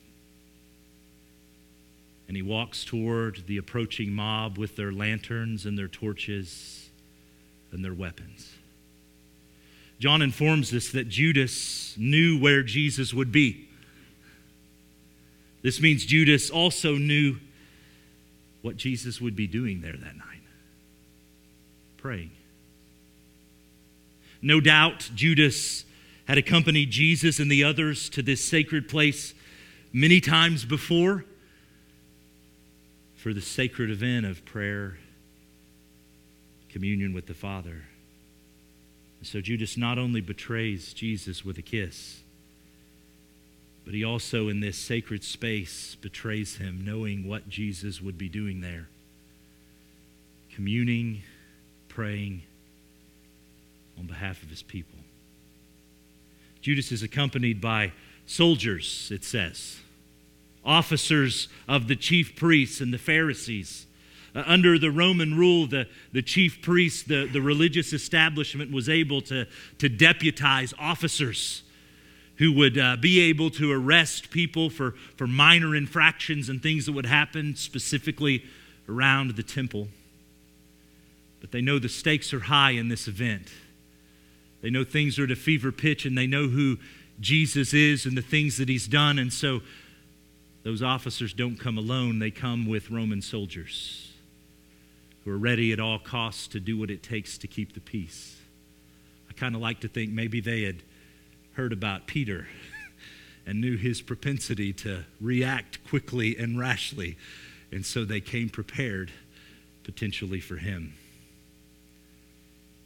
And 2.29 2.37
he 2.37 2.41
walks 2.41 2.85
toward 2.85 3.43
the 3.47 3.57
approaching 3.57 4.13
mob 4.13 4.57
with 4.57 4.77
their 4.77 4.93
lanterns 4.93 5.65
and 5.65 5.77
their 5.77 5.89
torches 5.89 6.89
and 7.73 7.83
their 7.83 7.93
weapons. 7.93 8.49
John 9.99 10.21
informs 10.21 10.73
us 10.73 10.89
that 10.91 11.09
Judas 11.09 11.95
knew 11.97 12.39
where 12.39 12.63
Jesus 12.63 13.13
would 13.13 13.33
be. 13.33 13.67
This 15.63 15.81
means 15.81 16.05
Judas 16.05 16.49
also 16.49 16.95
knew 16.95 17.35
what 18.61 18.77
Jesus 18.77 19.19
would 19.19 19.35
be 19.35 19.47
doing 19.47 19.81
there 19.81 19.93
that 19.93 20.17
night 20.17 20.41
praying. 22.01 22.31
No 24.41 24.59
doubt 24.59 25.11
Judas 25.13 25.85
had 26.27 26.37
accompanied 26.37 26.89
Jesus 26.89 27.39
and 27.39 27.49
the 27.51 27.63
others 27.63 28.09
to 28.09 28.23
this 28.23 28.43
sacred 28.43 28.89
place 28.89 29.35
many 29.93 30.19
times 30.19 30.65
before 30.65 31.25
for 33.17 33.33
the 33.33 33.41
sacred 33.41 33.91
event 33.91 34.25
of 34.25 34.43
prayer, 34.45 34.97
communion 36.69 37.13
with 37.13 37.27
the 37.27 37.35
Father. 37.35 37.83
so 39.21 39.39
Judas 39.39 39.77
not 39.77 39.99
only 39.99 40.21
betrays 40.21 40.93
Jesus 40.93 41.45
with 41.45 41.59
a 41.59 41.61
kiss, 41.61 42.21
but 43.85 43.93
he 43.93 44.03
also, 44.03 44.47
in 44.47 44.59
this 44.59 44.77
sacred 44.77 45.23
space, 45.23 45.95
betrays 45.95 46.57
him, 46.57 46.83
knowing 46.85 47.27
what 47.27 47.49
Jesus 47.49 48.01
would 48.01 48.17
be 48.17 48.29
doing 48.29 48.61
there 48.61 48.87
communing, 50.53 51.21
praying 51.87 52.41
on 53.97 54.05
behalf 54.05 54.43
of 54.43 54.49
his 54.49 54.61
people. 54.61 54.99
Judas 56.61 56.91
is 56.91 57.03
accompanied 57.03 57.61
by 57.61 57.93
soldiers, 58.25 59.09
it 59.11 59.23
says 59.23 59.79
officers 60.63 61.47
of 61.67 61.87
the 61.87 61.95
chief 61.95 62.35
priests 62.35 62.81
and 62.81 62.93
the 62.93 62.97
Pharisees. 62.97 63.87
Uh, 64.35 64.43
under 64.45 64.77
the 64.77 64.91
Roman 64.91 65.35
rule, 65.35 65.67
the, 65.67 65.87
the 66.13 66.21
chief 66.21 66.61
priests, 66.61 67.03
the, 67.03 67.25
the 67.25 67.41
religious 67.41 67.93
establishment 67.93 68.71
was 68.71 68.87
able 68.87 69.21
to, 69.21 69.47
to 69.79 69.89
deputize 69.89 70.73
officers 70.79 71.63
who 72.41 72.51
would 72.51 72.75
uh, 72.75 72.97
be 72.97 73.19
able 73.19 73.51
to 73.51 73.71
arrest 73.71 74.31
people 74.31 74.67
for, 74.67 74.95
for 75.15 75.27
minor 75.27 75.75
infractions 75.75 76.49
and 76.49 76.59
things 76.59 76.87
that 76.87 76.91
would 76.91 77.05
happen 77.05 77.55
specifically 77.55 78.43
around 78.89 79.35
the 79.35 79.43
temple. 79.43 79.87
But 81.39 81.51
they 81.51 81.61
know 81.61 81.77
the 81.77 81.87
stakes 81.87 82.33
are 82.33 82.39
high 82.39 82.71
in 82.71 82.89
this 82.89 83.07
event. 83.07 83.49
They 84.63 84.71
know 84.71 84.83
things 84.83 85.19
are 85.19 85.25
at 85.25 85.31
a 85.31 85.35
fever 85.35 85.71
pitch 85.71 86.03
and 86.03 86.17
they 86.17 86.25
know 86.25 86.47
who 86.47 86.79
Jesus 87.19 87.75
is 87.75 88.07
and 88.07 88.17
the 88.17 88.23
things 88.23 88.57
that 88.57 88.67
he's 88.67 88.87
done. 88.87 89.19
And 89.19 89.31
so 89.31 89.61
those 90.63 90.81
officers 90.81 91.33
don't 91.33 91.57
come 91.57 91.77
alone, 91.77 92.17
they 92.17 92.31
come 92.31 92.65
with 92.65 92.89
Roman 92.89 93.21
soldiers 93.21 94.13
who 95.25 95.31
are 95.31 95.37
ready 95.37 95.71
at 95.71 95.79
all 95.79 95.99
costs 95.99 96.47
to 96.47 96.59
do 96.59 96.75
what 96.75 96.89
it 96.89 97.03
takes 97.03 97.37
to 97.37 97.47
keep 97.47 97.75
the 97.75 97.81
peace. 97.81 98.37
I 99.29 99.33
kind 99.33 99.53
of 99.53 99.61
like 99.61 99.81
to 99.81 99.87
think 99.87 100.09
maybe 100.09 100.41
they 100.41 100.63
had 100.63 100.77
heard 101.53 101.73
about 101.73 102.07
Peter 102.07 102.47
and 103.45 103.61
knew 103.61 103.77
his 103.77 104.01
propensity 104.01 104.73
to 104.73 105.03
react 105.19 105.83
quickly 105.87 106.37
and 106.37 106.59
rashly, 106.59 107.17
and 107.71 107.85
so 107.85 108.05
they 108.05 108.21
came 108.21 108.49
prepared 108.49 109.11
potentially 109.83 110.39
for 110.39 110.57
him. 110.57 110.93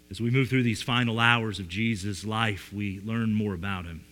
As 0.10 0.22
we 0.22 0.30
move 0.30 0.50
through 0.50 0.64
these 0.64 0.82
final 0.82 1.20
hours 1.20 1.60
of 1.60 1.68
Jesus' 1.68 2.26
life, 2.26 2.72
we 2.72 3.02
learn 3.04 3.34
more 3.34 3.54
about 3.54 3.86
him. 3.86 4.04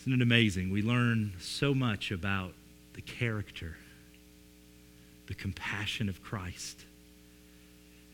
Isn't 0.00 0.14
it 0.14 0.22
amazing? 0.22 0.70
We 0.70 0.82
learn 0.82 1.34
so 1.38 1.74
much 1.74 2.10
about 2.10 2.52
the 2.94 3.02
character, 3.02 3.76
the 5.26 5.34
compassion 5.34 6.08
of 6.08 6.22
Christ 6.22 6.85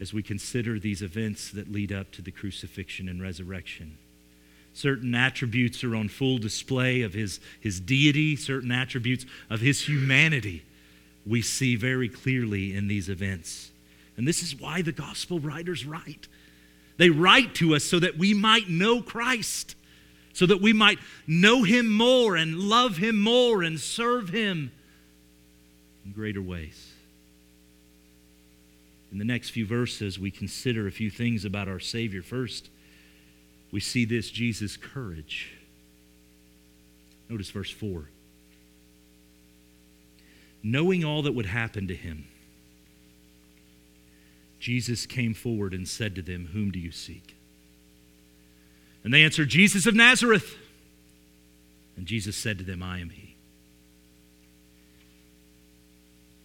as 0.03 0.13
we 0.13 0.23
consider 0.23 0.79
these 0.79 1.01
events 1.01 1.51
that 1.53 1.73
lead 1.73 1.93
up 1.93 2.11
to 2.13 2.21
the 2.21 2.31
crucifixion 2.31 3.09
and 3.09 3.23
resurrection. 3.23 3.97
Certain 4.75 5.15
attributes 5.15 5.83
are 5.83 5.97
on 5.97 6.09
full 6.09 6.37
display 6.37 7.01
of 7.01 7.15
his, 7.15 7.41
his 7.61 7.81
deity, 7.81 8.37
certain 8.37 8.71
attributes 8.71 9.25
of 9.49 9.61
his 9.61 9.87
humanity 9.89 10.63
we 11.25 11.41
see 11.41 11.77
very 11.77 12.09
clearly 12.09 12.75
in 12.75 12.89
these 12.89 13.09
events. 13.09 13.71
And 14.17 14.29
this 14.29 14.43
is 14.43 14.59
why 14.59 14.83
the 14.83 14.93
gospel 14.93 15.39
writers 15.39 15.87
write. 15.87 16.29
They 16.99 17.09
write 17.09 17.55
to 17.57 17.75
us 17.75 17.85
so 17.85 17.99
that 18.01 18.19
we 18.19 18.35
might 18.35 18.69
know 18.69 19.01
Christ 19.01 19.77
so 20.33 20.47
that 20.47 20.61
we 20.61 20.73
might 20.73 20.99
know 21.27 21.63
Him 21.63 21.93
more 21.93 22.37
and 22.37 22.59
love 22.59 22.97
Him 22.97 23.21
more 23.21 23.63
and 23.63 23.79
serve 23.79 24.31
Him 24.31 24.73
in 26.05 26.13
greater 26.13 26.43
ways. 26.43 26.92
In 29.13 29.19
the 29.19 29.25
next 29.27 29.51
few 29.51 29.67
verses, 29.67 30.19
we 30.19 30.31
consider 30.31 30.87
a 30.87 30.91
few 30.91 31.11
things 31.11 31.45
about 31.45 31.69
our 31.69 31.79
Savior. 31.79 32.23
First, 32.23 32.71
we 33.71 33.79
see 33.79 34.07
this 34.07 34.31
Jesus' 34.31 34.79
courage. 34.79 35.53
Notice 37.29 37.51
verse 37.51 37.71
4. 37.71 38.09
Knowing 40.63 41.05
all 41.05 41.23
that 41.23 41.33
would 41.33 41.47
happen 41.47 41.87
to 41.89 41.95
him, 41.95 42.27
Jesus 44.59 45.05
came 45.07 45.35
forward 45.35 45.75
and 45.75 45.87
said 45.87 46.15
to 46.15 46.23
them, 46.23 46.49
Whom 46.53 46.71
do 46.71 46.79
you 46.79 46.93
seek? 46.93 47.35
And 49.05 49.13
they 49.13 49.25
answered, 49.25 49.49
Jesus 49.49 49.87
of 49.87 49.95
Nazareth. 49.95 50.57
And 51.97 52.07
Jesus 52.07 52.37
said 52.37 52.59
to 52.59 52.65
them, 52.65 52.83
I 52.83 53.01
am 53.01 53.11
he. 53.11 53.35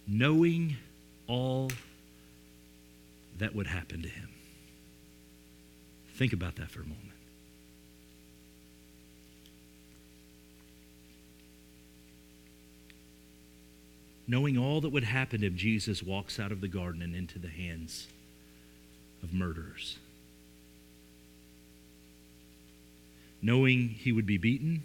Knowing 0.06 0.76
all 1.26 1.70
that 3.38 3.54
would 3.54 3.66
happen 3.66 4.02
to 4.02 4.08
him. 4.08 4.28
Think 6.14 6.32
about 6.32 6.56
that 6.56 6.70
for 6.70 6.80
a 6.80 6.84
moment. 6.84 7.04
Knowing 14.26 14.58
all 14.58 14.80
that 14.80 14.90
would 14.90 15.04
happen 15.04 15.42
if 15.42 15.54
Jesus 15.54 16.02
walks 16.02 16.38
out 16.38 16.52
of 16.52 16.60
the 16.60 16.68
garden 16.68 17.00
and 17.00 17.14
into 17.14 17.38
the 17.38 17.48
hands 17.48 18.08
of 19.22 19.32
murderers. 19.32 19.96
knowing 23.40 23.88
he 23.88 24.12
would 24.12 24.26
be 24.26 24.38
beaten, 24.38 24.82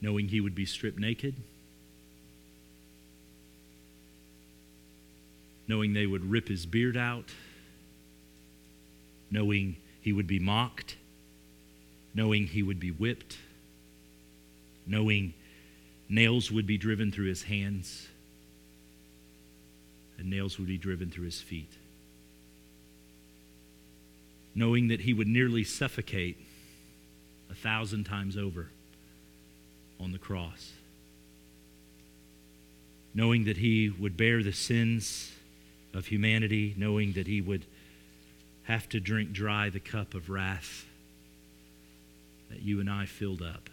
knowing 0.00 0.28
he 0.28 0.40
would 0.40 0.54
be 0.54 0.64
stripped 0.64 0.98
naked, 0.98 1.34
knowing 5.70 5.92
they 5.92 6.04
would 6.04 6.28
rip 6.28 6.48
his 6.48 6.66
beard 6.66 6.96
out, 6.96 7.26
knowing 9.30 9.76
he 10.00 10.12
would 10.12 10.26
be 10.26 10.40
mocked, 10.40 10.96
knowing 12.12 12.44
he 12.44 12.60
would 12.60 12.80
be 12.80 12.90
whipped, 12.90 13.38
knowing 14.84 15.32
nails 16.08 16.50
would 16.50 16.66
be 16.66 16.76
driven 16.76 17.12
through 17.12 17.28
his 17.28 17.44
hands, 17.44 18.08
and 20.18 20.28
nails 20.28 20.58
would 20.58 20.66
be 20.66 20.76
driven 20.76 21.08
through 21.08 21.24
his 21.24 21.40
feet. 21.40 21.70
Knowing 24.56 24.88
that 24.88 25.02
he 25.02 25.14
would 25.14 25.28
nearly 25.28 25.62
suffocate 25.62 26.36
a 27.48 27.54
thousand 27.54 28.02
times 28.02 28.36
over 28.36 28.70
on 30.00 30.10
the 30.10 30.18
cross, 30.18 30.72
knowing 33.14 33.44
that 33.44 33.58
he 33.58 33.88
would 33.88 34.16
bear 34.16 34.42
the 34.42 34.52
sins 34.52 35.30
of 35.92 36.06
humanity, 36.06 36.74
knowing 36.76 37.12
that 37.12 37.26
he 37.26 37.40
would 37.40 37.66
have 38.64 38.88
to 38.90 39.00
drink 39.00 39.32
dry 39.32 39.68
the 39.68 39.80
cup 39.80 40.14
of 40.14 40.30
wrath 40.30 40.86
that 42.48 42.62
you 42.62 42.80
and 42.80 42.90
I 42.90 43.06
filled 43.06 43.42
up. 43.42 43.70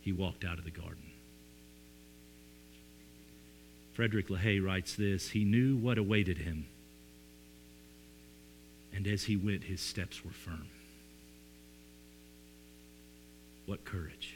He 0.00 0.12
walked 0.12 0.44
out 0.44 0.58
of 0.58 0.64
the 0.64 0.70
garden. 0.70 1.10
Frederick 3.94 4.30
Leahy 4.30 4.60
writes 4.60 4.94
this 4.94 5.30
He 5.30 5.44
knew 5.44 5.76
what 5.76 5.98
awaited 5.98 6.38
him 6.38 6.66
and 8.96 9.06
as 9.06 9.24
he 9.24 9.36
went, 9.36 9.64
his 9.64 9.82
steps 9.82 10.24
were 10.24 10.30
firm. 10.30 10.68
What 13.66 13.84
courage. 13.84 14.35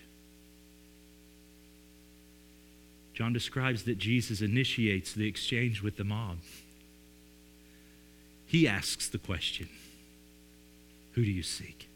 John 3.20 3.34
describes 3.34 3.82
that 3.82 3.98
Jesus 3.98 4.40
initiates 4.40 5.12
the 5.12 5.28
exchange 5.28 5.82
with 5.82 5.98
the 5.98 6.04
mob. 6.04 6.38
He 8.46 8.66
asks 8.66 9.10
the 9.10 9.18
question 9.18 9.68
Who 11.12 11.22
do 11.26 11.30
you 11.30 11.42
seek? 11.42 11.86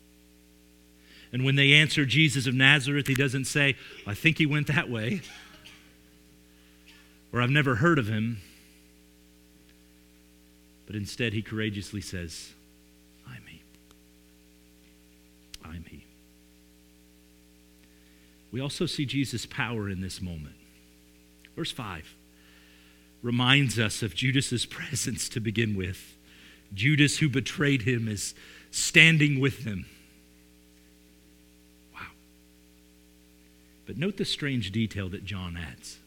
And 1.32 1.42
when 1.42 1.56
they 1.56 1.72
answer 1.72 2.04
Jesus 2.04 2.46
of 2.46 2.52
Nazareth, 2.52 3.06
he 3.06 3.14
doesn't 3.14 3.46
say, 3.46 3.74
I 4.06 4.12
think 4.12 4.36
he 4.36 4.44
went 4.44 4.66
that 4.66 4.90
way, 4.90 5.22
or 7.32 7.40
I've 7.40 7.48
never 7.48 7.76
heard 7.76 7.98
of 7.98 8.06
him. 8.06 8.42
But 10.84 10.94
instead, 10.94 11.32
he 11.32 11.40
courageously 11.40 12.02
says, 12.02 12.52
I'm 13.26 13.46
he. 13.46 13.62
I'm 15.64 15.86
he. 15.88 16.04
We 18.52 18.60
also 18.60 18.84
see 18.84 19.06
Jesus' 19.06 19.46
power 19.46 19.88
in 19.88 20.02
this 20.02 20.20
moment. 20.20 20.56
Verse 21.56 21.70
5 21.70 22.14
reminds 23.22 23.78
us 23.78 24.02
of 24.02 24.14
Judas's 24.14 24.66
presence 24.66 25.28
to 25.30 25.40
begin 25.40 25.74
with. 25.74 26.16
Judas, 26.72 27.18
who 27.18 27.28
betrayed 27.28 27.82
him, 27.82 28.08
is 28.08 28.34
standing 28.70 29.40
with 29.40 29.64
them. 29.64 29.86
Wow. 31.94 32.00
But 33.86 33.96
note 33.96 34.16
the 34.16 34.24
strange 34.24 34.72
detail 34.72 35.08
that 35.10 35.24
John 35.24 35.56
adds. 35.56 35.98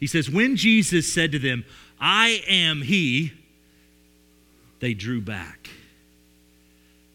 He 0.00 0.06
says, 0.06 0.30
When 0.30 0.56
Jesus 0.56 1.12
said 1.12 1.32
to 1.32 1.38
them, 1.38 1.64
I 2.00 2.42
am 2.48 2.82
he, 2.82 3.32
they 4.80 4.94
drew 4.94 5.20
back 5.20 5.68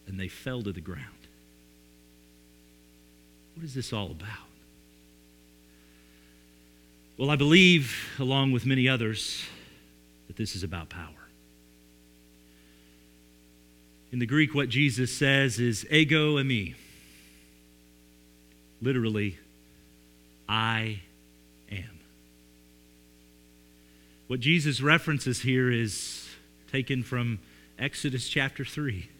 and 0.06 0.18
they 0.18 0.28
fell 0.28 0.62
to 0.62 0.72
the 0.72 0.80
ground. 0.80 1.06
What 3.54 3.64
is 3.64 3.74
this 3.74 3.92
all 3.92 4.10
about? 4.10 4.49
Well, 7.20 7.28
I 7.28 7.36
believe, 7.36 8.16
along 8.18 8.52
with 8.52 8.64
many 8.64 8.88
others, 8.88 9.44
that 10.26 10.36
this 10.36 10.56
is 10.56 10.62
about 10.62 10.88
power. 10.88 11.28
In 14.10 14.20
the 14.20 14.24
Greek, 14.24 14.54
what 14.54 14.70
Jesus 14.70 15.14
says 15.14 15.60
is 15.60 15.84
ego 15.90 16.36
eimi. 16.36 16.76
Literally, 18.80 19.36
I 20.48 21.02
am. 21.70 22.00
What 24.26 24.40
Jesus 24.40 24.80
references 24.80 25.42
here 25.42 25.70
is 25.70 26.26
taken 26.72 27.02
from 27.02 27.38
Exodus 27.78 28.30
chapter 28.30 28.64
3. 28.64 29.10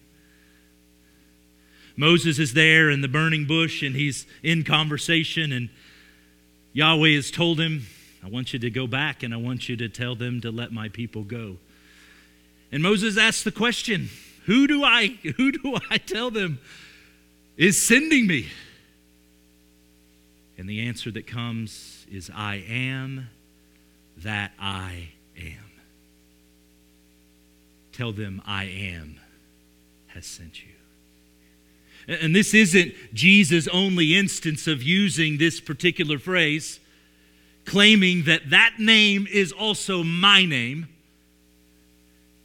Moses 1.96 2.38
is 2.38 2.54
there 2.54 2.88
in 2.88 3.02
the 3.02 3.08
burning 3.08 3.44
bush 3.44 3.82
and 3.82 3.94
he's 3.94 4.24
in 4.42 4.64
conversation, 4.64 5.52
and 5.52 5.68
Yahweh 6.72 7.14
has 7.14 7.30
told 7.30 7.60
him, 7.60 7.86
I 8.22 8.28
want 8.28 8.52
you 8.52 8.58
to 8.58 8.70
go 8.70 8.86
back 8.86 9.22
and 9.22 9.32
I 9.32 9.38
want 9.38 9.68
you 9.68 9.76
to 9.76 9.88
tell 9.88 10.14
them 10.14 10.40
to 10.42 10.50
let 10.50 10.72
my 10.72 10.88
people 10.88 11.24
go. 11.24 11.56
And 12.70 12.82
Moses 12.82 13.16
asks 13.16 13.42
the 13.42 13.52
question, 13.52 14.10
who 14.46 14.66
do 14.66 14.84
I 14.84 15.18
who 15.36 15.52
do 15.52 15.76
I 15.90 15.98
tell 15.98 16.30
them 16.30 16.60
is 17.56 17.80
sending 17.80 18.26
me? 18.26 18.48
And 20.58 20.68
the 20.68 20.86
answer 20.86 21.10
that 21.12 21.26
comes 21.26 22.06
is 22.10 22.30
I 22.34 22.56
am 22.68 23.28
that 24.18 24.52
I 24.58 25.10
am. 25.36 25.70
Tell 27.92 28.12
them 28.12 28.42
I 28.46 28.64
am 28.64 29.16
has 30.08 30.26
sent 30.26 30.62
you. 30.62 30.69
And 32.10 32.34
this 32.34 32.54
isn't 32.54 32.92
Jesus' 33.14 33.68
only 33.68 34.16
instance 34.16 34.66
of 34.66 34.82
using 34.82 35.38
this 35.38 35.60
particular 35.60 36.18
phrase, 36.18 36.80
claiming 37.64 38.24
that 38.24 38.50
that 38.50 38.80
name 38.80 39.28
is 39.30 39.52
also 39.52 40.02
my 40.02 40.44
name. 40.44 40.88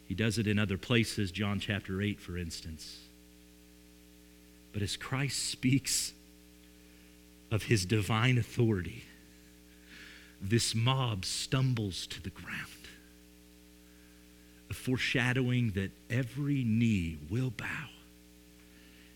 He 0.08 0.14
does 0.14 0.38
it 0.38 0.46
in 0.46 0.60
other 0.60 0.78
places, 0.78 1.32
John 1.32 1.60
chapter 1.60 2.00
8, 2.00 2.20
for 2.20 2.38
instance. 2.38 3.00
But 4.72 4.84
as 4.84 4.98
Christ 4.98 5.50
speaks 5.50 6.14
of 7.50 7.64
his 7.64 7.88
divine 7.88 8.38
authority, 8.38 9.04
this 10.40 10.76
mob 10.76 11.26
stumbles 11.26 12.06
to 12.08 12.22
the 12.22 12.30
ground, 12.30 12.60
a 14.70 14.76
foreshadowing 14.76 15.72
that 15.72 15.90
every 16.08 16.64
knee 16.64 17.18
will 17.32 17.50
bow 17.50 17.88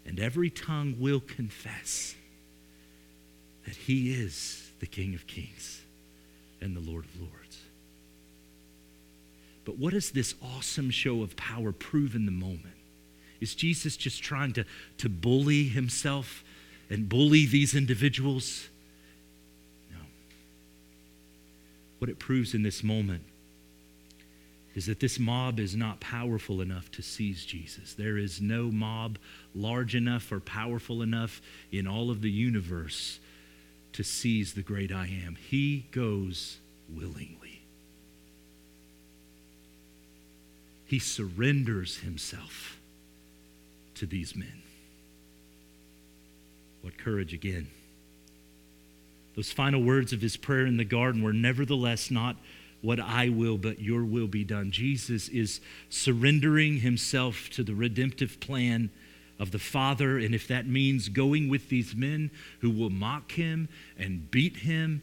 and 0.09 0.19
every 0.19 0.49
tongue 0.49 0.95
will 0.97 1.19
confess 1.19 2.15
that 3.67 3.75
he 3.75 4.11
is 4.11 4.71
the 4.79 4.87
King 4.87 5.13
of 5.13 5.27
Kings 5.27 5.83
and 6.59 6.75
the 6.75 6.79
Lord 6.79 7.05
of 7.05 7.21
Lords. 7.21 7.59
But 9.65 9.77
what 9.77 9.93
does 9.93 10.09
this 10.09 10.33
awesome 10.41 10.89
show 10.89 11.21
of 11.21 11.37
power 11.37 11.71
prove 11.71 12.15
in 12.15 12.25
the 12.25 12.31
moment? 12.31 12.73
Is 13.39 13.53
Jesus 13.53 13.95
just 13.95 14.23
trying 14.23 14.51
to, 14.53 14.65
to 14.97 15.09
bully 15.09 15.65
himself 15.65 16.43
and 16.89 17.07
bully 17.07 17.45
these 17.45 17.75
individuals? 17.75 18.67
No. 19.91 19.99
What 21.99 22.09
it 22.09 22.17
proves 22.17 22.55
in 22.55 22.63
this 22.63 22.83
moment 22.83 23.21
is 24.73 24.87
that 24.87 25.01
this 25.01 25.19
mob 25.19 25.59
is 25.59 25.75
not 25.75 25.99
powerful 25.99 26.61
enough 26.61 26.89
to 26.93 27.03
seize 27.03 27.45
Jesus. 27.45 27.93
There 27.93 28.17
is 28.17 28.41
no 28.41 28.71
mob 28.71 29.19
large 29.55 29.95
enough 29.95 30.31
or 30.31 30.39
powerful 30.39 31.01
enough 31.01 31.41
in 31.71 31.87
all 31.87 32.09
of 32.09 32.21
the 32.21 32.31
universe 32.31 33.19
to 33.93 34.03
seize 34.03 34.53
the 34.53 34.61
great 34.61 34.91
I 34.91 35.07
am. 35.25 35.35
He 35.35 35.87
goes 35.91 36.57
willingly. 36.87 37.61
He 40.85 40.99
surrenders 40.99 41.97
himself 41.97 42.79
to 43.95 44.05
these 44.05 44.35
men. 44.35 44.63
What 46.81 46.97
courage 46.97 47.33
again. 47.33 47.67
Those 49.35 49.51
final 49.51 49.83
words 49.83 50.13
of 50.13 50.21
his 50.21 50.37
prayer 50.37 50.65
in 50.65 50.77
the 50.77 50.85
garden 50.85 51.21
were 51.21 51.33
nevertheless 51.33 52.09
not 52.09 52.37
what 52.81 52.99
I 52.99 53.29
will, 53.29 53.57
but 53.57 53.81
your 53.81 54.03
will 54.03 54.27
be 54.27 54.43
done. 54.43 54.71
Jesus 54.71 55.27
is 55.29 55.59
surrendering 55.89 56.79
himself 56.79 57.49
to 57.51 57.63
the 57.63 57.75
redemptive 57.75 58.39
plan 58.39 58.89
of 59.39 59.51
the 59.51 59.59
Father. 59.59 60.17
And 60.17 60.35
if 60.35 60.47
that 60.47 60.67
means 60.67 61.09
going 61.09 61.49
with 61.49 61.69
these 61.69 61.95
men 61.95 62.31
who 62.59 62.69
will 62.69 62.89
mock 62.89 63.31
him 63.31 63.69
and 63.97 64.29
beat 64.29 64.57
him 64.57 65.01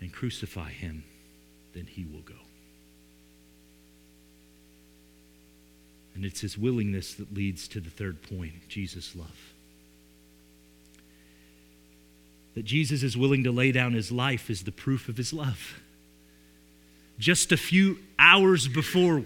and 0.00 0.12
crucify 0.12 0.70
him, 0.70 1.04
then 1.74 1.86
he 1.86 2.04
will 2.04 2.20
go. 2.20 2.34
And 6.14 6.24
it's 6.24 6.40
his 6.40 6.58
willingness 6.58 7.14
that 7.14 7.34
leads 7.34 7.66
to 7.68 7.80
the 7.80 7.90
third 7.90 8.22
point 8.22 8.68
Jesus' 8.68 9.16
love. 9.16 9.52
That 12.54 12.64
Jesus 12.64 13.02
is 13.02 13.16
willing 13.16 13.44
to 13.44 13.50
lay 13.50 13.72
down 13.72 13.92
his 13.92 14.12
life 14.12 14.50
is 14.50 14.64
the 14.64 14.72
proof 14.72 15.08
of 15.08 15.16
his 15.16 15.32
love 15.32 15.80
just 17.22 17.52
a 17.52 17.56
few 17.56 17.98
hours 18.18 18.68
before 18.68 19.24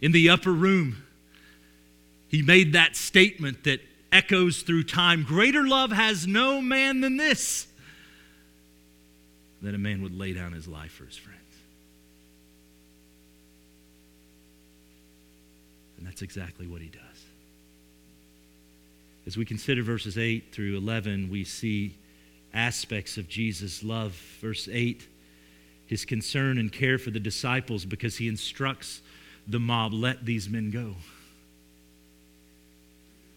in 0.00 0.12
the 0.12 0.28
upper 0.28 0.52
room, 0.52 1.03
he 2.34 2.42
made 2.42 2.72
that 2.72 2.96
statement 2.96 3.62
that 3.62 3.80
echoes 4.10 4.62
through 4.62 4.82
time 4.82 5.22
Greater 5.22 5.62
love 5.62 5.92
has 5.92 6.26
no 6.26 6.60
man 6.60 7.00
than 7.00 7.16
this, 7.16 7.68
that 9.62 9.72
a 9.72 9.78
man 9.78 10.02
would 10.02 10.18
lay 10.18 10.32
down 10.32 10.50
his 10.50 10.66
life 10.66 10.90
for 10.90 11.04
his 11.04 11.16
friends. 11.16 11.38
And 15.96 16.04
that's 16.04 16.22
exactly 16.22 16.66
what 16.66 16.80
he 16.80 16.88
does. 16.88 17.00
As 19.26 19.36
we 19.36 19.44
consider 19.44 19.84
verses 19.84 20.18
8 20.18 20.52
through 20.52 20.76
11, 20.76 21.30
we 21.30 21.44
see 21.44 21.94
aspects 22.52 23.16
of 23.16 23.28
Jesus' 23.28 23.84
love. 23.84 24.12
Verse 24.40 24.68
8 24.70 25.06
his 25.86 26.04
concern 26.04 26.58
and 26.58 26.72
care 26.72 26.98
for 26.98 27.10
the 27.10 27.20
disciples 27.20 27.84
because 27.84 28.16
he 28.16 28.26
instructs 28.26 29.02
the 29.46 29.60
mob 29.60 29.92
let 29.92 30.24
these 30.24 30.48
men 30.48 30.70
go. 30.70 30.96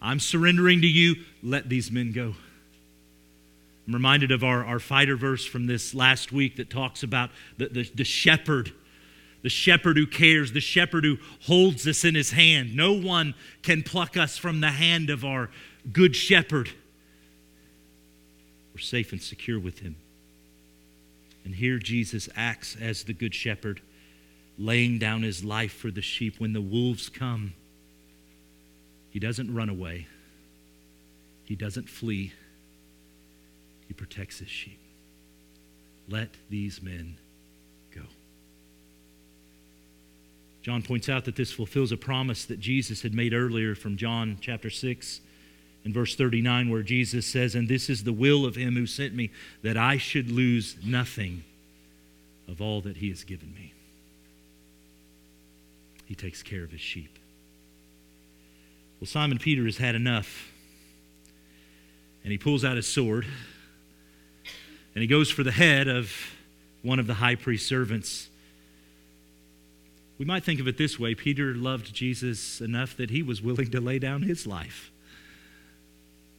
I'm 0.00 0.20
surrendering 0.20 0.80
to 0.82 0.86
you, 0.86 1.16
let 1.42 1.68
these 1.68 1.90
men 1.90 2.12
go. 2.12 2.34
I'm 3.86 3.94
reminded 3.94 4.30
of 4.30 4.44
our, 4.44 4.64
our 4.64 4.78
fighter 4.78 5.16
verse 5.16 5.46
from 5.46 5.66
this 5.66 5.94
last 5.94 6.30
week 6.30 6.56
that 6.56 6.68
talks 6.68 7.02
about 7.02 7.30
the, 7.56 7.68
the, 7.68 7.90
the 7.94 8.04
shepherd, 8.04 8.72
the 9.42 9.48
shepherd 9.48 9.96
who 9.96 10.06
cares, 10.06 10.52
the 10.52 10.60
shepherd 10.60 11.04
who 11.04 11.16
holds 11.42 11.86
us 11.86 12.04
in 12.04 12.14
his 12.14 12.32
hand. 12.32 12.76
No 12.76 12.92
one 12.92 13.34
can 13.62 13.82
pluck 13.82 14.16
us 14.16 14.36
from 14.36 14.60
the 14.60 14.70
hand 14.70 15.08
of 15.10 15.24
our 15.24 15.50
good 15.90 16.14
shepherd. 16.14 16.70
We're 18.74 18.80
safe 18.80 19.12
and 19.12 19.22
secure 19.22 19.58
with 19.58 19.78
him. 19.78 19.96
And 21.44 21.54
here 21.54 21.78
Jesus 21.78 22.28
acts 22.36 22.76
as 22.78 23.04
the 23.04 23.14
good 23.14 23.34
shepherd, 23.34 23.80
laying 24.58 24.98
down 24.98 25.22
his 25.22 25.42
life 25.42 25.72
for 25.72 25.90
the 25.90 26.02
sheep. 26.02 26.38
When 26.38 26.52
the 26.52 26.60
wolves 26.60 27.08
come, 27.08 27.54
he 29.10 29.18
doesn't 29.18 29.52
run 29.52 29.68
away, 29.68 30.06
he 31.44 31.56
doesn't 31.56 31.88
flee, 31.88 32.32
he 33.86 33.94
protects 33.94 34.38
his 34.38 34.48
sheep. 34.48 34.78
Let 36.08 36.30
these 36.48 36.82
men 36.82 37.16
go. 37.94 38.02
John 40.62 40.82
points 40.82 41.08
out 41.08 41.24
that 41.26 41.36
this 41.36 41.52
fulfills 41.52 41.92
a 41.92 41.96
promise 41.96 42.44
that 42.46 42.60
Jesus 42.60 43.02
had 43.02 43.14
made 43.14 43.32
earlier 43.32 43.74
from 43.74 43.96
John 43.96 44.38
chapter 44.40 44.70
6 44.70 45.20
and 45.84 45.94
verse 45.94 46.14
39, 46.14 46.70
where 46.70 46.82
Jesus 46.82 47.26
says, 47.26 47.54
And 47.54 47.68
this 47.68 47.88
is 47.88 48.04
the 48.04 48.12
will 48.12 48.44
of 48.44 48.56
him 48.56 48.74
who 48.74 48.86
sent 48.86 49.14
me, 49.14 49.30
that 49.62 49.76
I 49.76 49.96
should 49.96 50.30
lose 50.30 50.76
nothing 50.84 51.44
of 52.46 52.60
all 52.60 52.80
that 52.82 52.98
he 52.98 53.08
has 53.10 53.24
given 53.24 53.54
me. 53.54 53.72
He 56.06 56.14
takes 56.14 56.42
care 56.42 56.64
of 56.64 56.70
his 56.70 56.80
sheep. 56.80 57.17
Well, 59.00 59.06
Simon 59.06 59.38
Peter 59.38 59.64
has 59.64 59.78
had 59.78 59.94
enough. 59.94 60.50
And 62.24 62.32
he 62.32 62.38
pulls 62.38 62.64
out 62.64 62.76
his 62.76 62.86
sword 62.86 63.26
and 64.94 65.02
he 65.02 65.06
goes 65.06 65.30
for 65.30 65.44
the 65.44 65.52
head 65.52 65.86
of 65.86 66.12
one 66.82 66.98
of 66.98 67.06
the 67.06 67.14
high 67.14 67.36
priest's 67.36 67.68
servants. 67.68 68.28
We 70.18 70.24
might 70.24 70.42
think 70.42 70.58
of 70.58 70.66
it 70.66 70.76
this 70.76 70.98
way 70.98 71.14
Peter 71.14 71.54
loved 71.54 71.94
Jesus 71.94 72.60
enough 72.60 72.96
that 72.96 73.10
he 73.10 73.22
was 73.22 73.40
willing 73.40 73.70
to 73.70 73.80
lay 73.80 74.00
down 74.00 74.22
his 74.22 74.46
life 74.46 74.90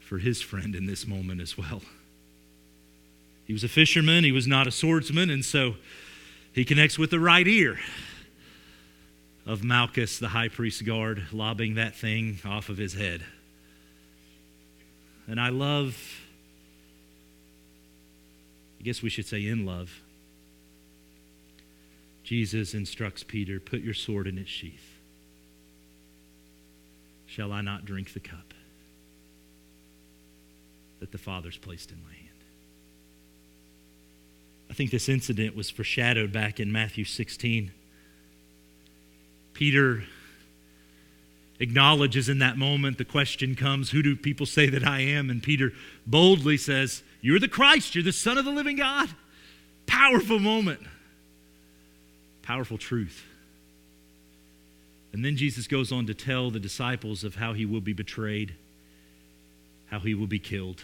for 0.01 0.17
his 0.17 0.41
friend 0.41 0.75
in 0.75 0.87
this 0.87 1.07
moment 1.07 1.39
as 1.39 1.57
well. 1.57 1.81
He 3.45 3.53
was 3.53 3.63
a 3.63 3.69
fisherman, 3.69 4.25
he 4.25 4.33
was 4.33 4.45
not 4.45 4.67
a 4.67 4.71
swordsman, 4.71 5.29
and 5.29 5.45
so 5.45 5.75
he 6.51 6.65
connects 6.65 6.99
with 6.99 7.11
the 7.11 7.19
right 7.19 7.47
ear 7.47 7.79
of 9.49 9.63
Malchus, 9.63 10.19
the 10.19 10.27
high 10.27 10.47
priest's 10.47 10.83
guard, 10.83 11.23
lobbing 11.31 11.73
that 11.73 11.95
thing 11.95 12.37
off 12.45 12.69
of 12.69 12.77
his 12.77 12.93
head. 12.93 13.25
And 15.27 15.41
I 15.41 15.49
love 15.49 15.97
I 18.79 18.83
guess 18.83 19.01
we 19.01 19.09
should 19.09 19.25
say 19.25 19.45
in 19.45 19.65
love. 19.65 20.01
Jesus 22.23 22.73
instructs 22.73 23.23
Peter, 23.23 23.59
Put 23.59 23.81
your 23.81 23.95
sword 23.95 24.27
in 24.27 24.37
its 24.37 24.49
sheath. 24.49 24.99
Shall 27.25 27.51
I 27.51 27.61
not 27.61 27.85
drink 27.85 28.13
the 28.13 28.19
cup 28.19 28.53
that 30.99 31.11
the 31.11 31.17
Father's 31.17 31.57
placed 31.57 31.91
in 31.91 31.97
my 32.03 32.13
hand? 32.13 32.25
I 34.69 34.75
think 34.75 34.91
this 34.91 35.09
incident 35.09 35.55
was 35.55 35.69
foreshadowed 35.69 36.31
back 36.31 36.59
in 36.59 36.71
Matthew 36.71 37.03
16. 37.03 37.71
Peter 39.59 40.05
acknowledges 41.59 42.29
in 42.29 42.39
that 42.39 42.57
moment 42.57 42.97
the 42.97 43.03
question 43.03 43.55
comes, 43.55 43.91
Who 43.91 44.01
do 44.01 44.15
people 44.15 44.45
say 44.45 44.69
that 44.69 44.87
I 44.87 45.01
am? 45.01 45.29
And 45.29 45.43
Peter 45.43 45.73
boldly 46.07 46.57
says, 46.57 47.03
you're 47.21 47.39
the 47.39 47.47
Christ. 47.47 47.95
You're 47.95 48.03
the 48.03 48.11
Son 48.11 48.37
of 48.37 48.45
the 48.45 48.51
living 48.51 48.77
God. 48.77 49.09
Powerful 49.85 50.39
moment. 50.39 50.81
Powerful 52.41 52.77
truth. 52.77 53.25
And 55.11 55.25
then 55.25 55.35
Jesus 55.35 55.67
goes 55.67 55.91
on 55.91 56.05
to 56.05 56.13
tell 56.13 56.51
the 56.51 56.59
disciples 56.59 57.23
of 57.23 57.35
how 57.35 57.53
he 57.53 57.65
will 57.65 57.81
be 57.81 57.93
betrayed, 57.93 58.55
how 59.87 59.99
he 59.99 60.13
will 60.13 60.27
be 60.27 60.39
killed, 60.39 60.83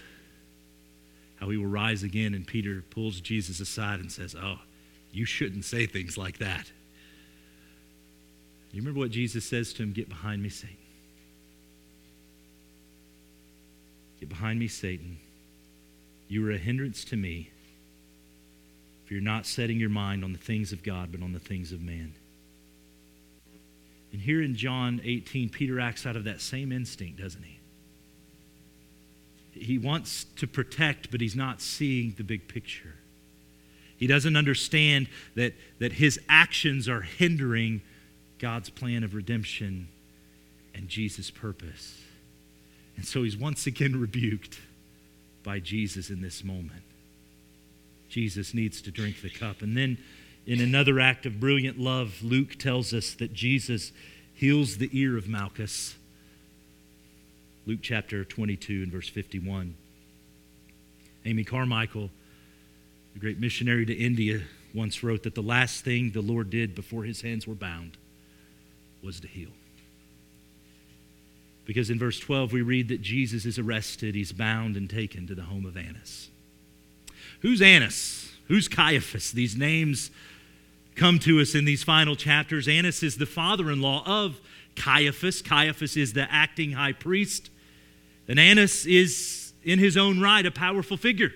how 1.39 1.49
he 1.49 1.57
will 1.57 1.67
rise 1.67 2.03
again. 2.03 2.33
And 2.33 2.45
Peter 2.45 2.83
pulls 2.89 3.21
Jesus 3.21 3.59
aside 3.59 3.99
and 3.99 4.11
says, 4.11 4.35
Oh, 4.35 4.59
you 5.11 5.25
shouldn't 5.25 5.63
say 5.63 5.85
things 5.85 6.17
like 6.17 6.39
that. 6.39 6.71
You 8.75 8.81
remember 8.81 8.99
what 8.99 9.11
Jesus 9.11 9.45
says 9.45 9.71
to 9.75 9.83
him? 9.83 9.93
Get 9.93 10.09
behind 10.09 10.43
me, 10.43 10.49
Satan. 10.49 10.75
Get 14.19 14.27
behind 14.27 14.59
me, 14.59 14.67
Satan. 14.67 15.17
You 16.27 16.45
are 16.45 16.51
a 16.51 16.57
hindrance 16.57 17.05
to 17.05 17.15
me 17.15 17.51
if 19.05 19.11
you're 19.11 19.21
not 19.21 19.45
setting 19.45 19.79
your 19.79 19.89
mind 19.89 20.25
on 20.25 20.33
the 20.33 20.37
things 20.37 20.73
of 20.73 20.83
God, 20.83 21.09
but 21.13 21.21
on 21.21 21.31
the 21.31 21.39
things 21.39 21.71
of 21.71 21.81
man. 21.81 22.15
And 24.11 24.21
here 24.21 24.41
in 24.41 24.55
John 24.55 24.99
18, 25.05 25.47
Peter 25.51 25.79
acts 25.79 26.05
out 26.05 26.17
of 26.17 26.25
that 26.25 26.41
same 26.41 26.73
instinct, 26.73 27.17
doesn't 27.17 27.43
he? 27.43 27.59
He 29.57 29.77
wants 29.77 30.25
to 30.35 30.47
protect, 30.47 31.11
but 31.11 31.21
he's 31.21 31.33
not 31.33 31.61
seeing 31.61 32.13
the 32.17 32.25
big 32.25 32.49
picture. 32.49 32.95
He 33.95 34.05
doesn't 34.05 34.35
understand 34.35 35.07
that, 35.35 35.53
that 35.79 35.93
his 35.93 36.19
actions 36.27 36.89
are 36.89 36.99
hindering 36.99 37.81
God's 38.39 38.69
plan 38.69 39.03
of 39.03 39.13
redemption 39.13 39.87
and 40.73 40.89
Jesus' 40.89 41.31
purpose. 41.31 42.01
And 42.97 43.05
so 43.05 43.23
he's 43.23 43.37
once 43.37 43.65
again 43.65 43.95
rebuked 43.99 44.59
by 45.43 45.59
Jesus 45.59 46.09
in 46.09 46.21
this 46.21 46.43
moment. 46.43 46.83
Jesus 48.09 48.53
needs 48.53 48.81
to 48.81 48.91
drink 48.91 49.21
the 49.21 49.29
cup. 49.29 49.61
And 49.61 49.75
then, 49.75 49.97
in 50.45 50.61
another 50.61 50.99
act 50.99 51.25
of 51.25 51.39
brilliant 51.39 51.79
love, 51.79 52.21
Luke 52.21 52.57
tells 52.59 52.93
us 52.93 53.13
that 53.15 53.33
Jesus 53.33 53.91
heals 54.33 54.77
the 54.77 54.89
ear 54.91 55.17
of 55.17 55.27
Malchus. 55.27 55.95
Luke 57.65 57.79
chapter 57.81 58.23
22 58.23 58.83
and 58.83 58.91
verse 58.91 59.09
51. 59.09 59.75
Amy 61.25 61.43
Carmichael, 61.43 62.11
the 63.13 63.19
great 63.19 63.39
missionary 63.39 63.85
to 63.85 63.93
India, 63.93 64.41
once 64.73 65.03
wrote 65.03 65.23
that 65.23 65.35
the 65.35 65.41
last 65.41 65.83
thing 65.83 66.11
the 66.11 66.21
Lord 66.21 66.49
did 66.49 66.75
before 66.75 67.05
his 67.05 67.21
hands 67.21 67.47
were 67.47 67.55
bound 67.55 67.97
was 69.05 69.19
to 69.21 69.27
heal. 69.27 69.51
Because 71.65 71.89
in 71.89 71.97
verse 71.97 72.19
12, 72.19 72.51
we 72.51 72.61
read 72.61 72.89
that 72.89 73.01
Jesus 73.01 73.45
is 73.45 73.57
arrested, 73.57 74.15
he's 74.15 74.31
bound, 74.31 74.75
and 74.75 74.89
taken 74.89 75.25
to 75.27 75.35
the 75.35 75.43
home 75.43 75.65
of 75.65 75.77
Annas. 75.77 76.29
Who's 77.41 77.61
Annas? 77.61 78.31
Who's 78.47 78.67
Caiaphas? 78.67 79.31
These 79.31 79.55
names 79.55 80.11
come 80.95 81.19
to 81.19 81.41
us 81.41 81.55
in 81.55 81.65
these 81.65 81.83
final 81.83 82.15
chapters. 82.15 82.67
Annas 82.67 83.03
is 83.03 83.17
the 83.17 83.25
father 83.25 83.71
in 83.71 83.81
law 83.81 84.03
of 84.05 84.39
Caiaphas. 84.75 85.41
Caiaphas 85.41 85.97
is 85.97 86.13
the 86.13 86.31
acting 86.31 86.73
high 86.73 86.93
priest. 86.93 87.49
And 88.27 88.39
Annas 88.39 88.85
is, 88.85 89.53
in 89.63 89.79
his 89.79 89.97
own 89.97 90.21
right, 90.21 90.45
a 90.45 90.51
powerful 90.51 90.97
figure. 90.97 91.31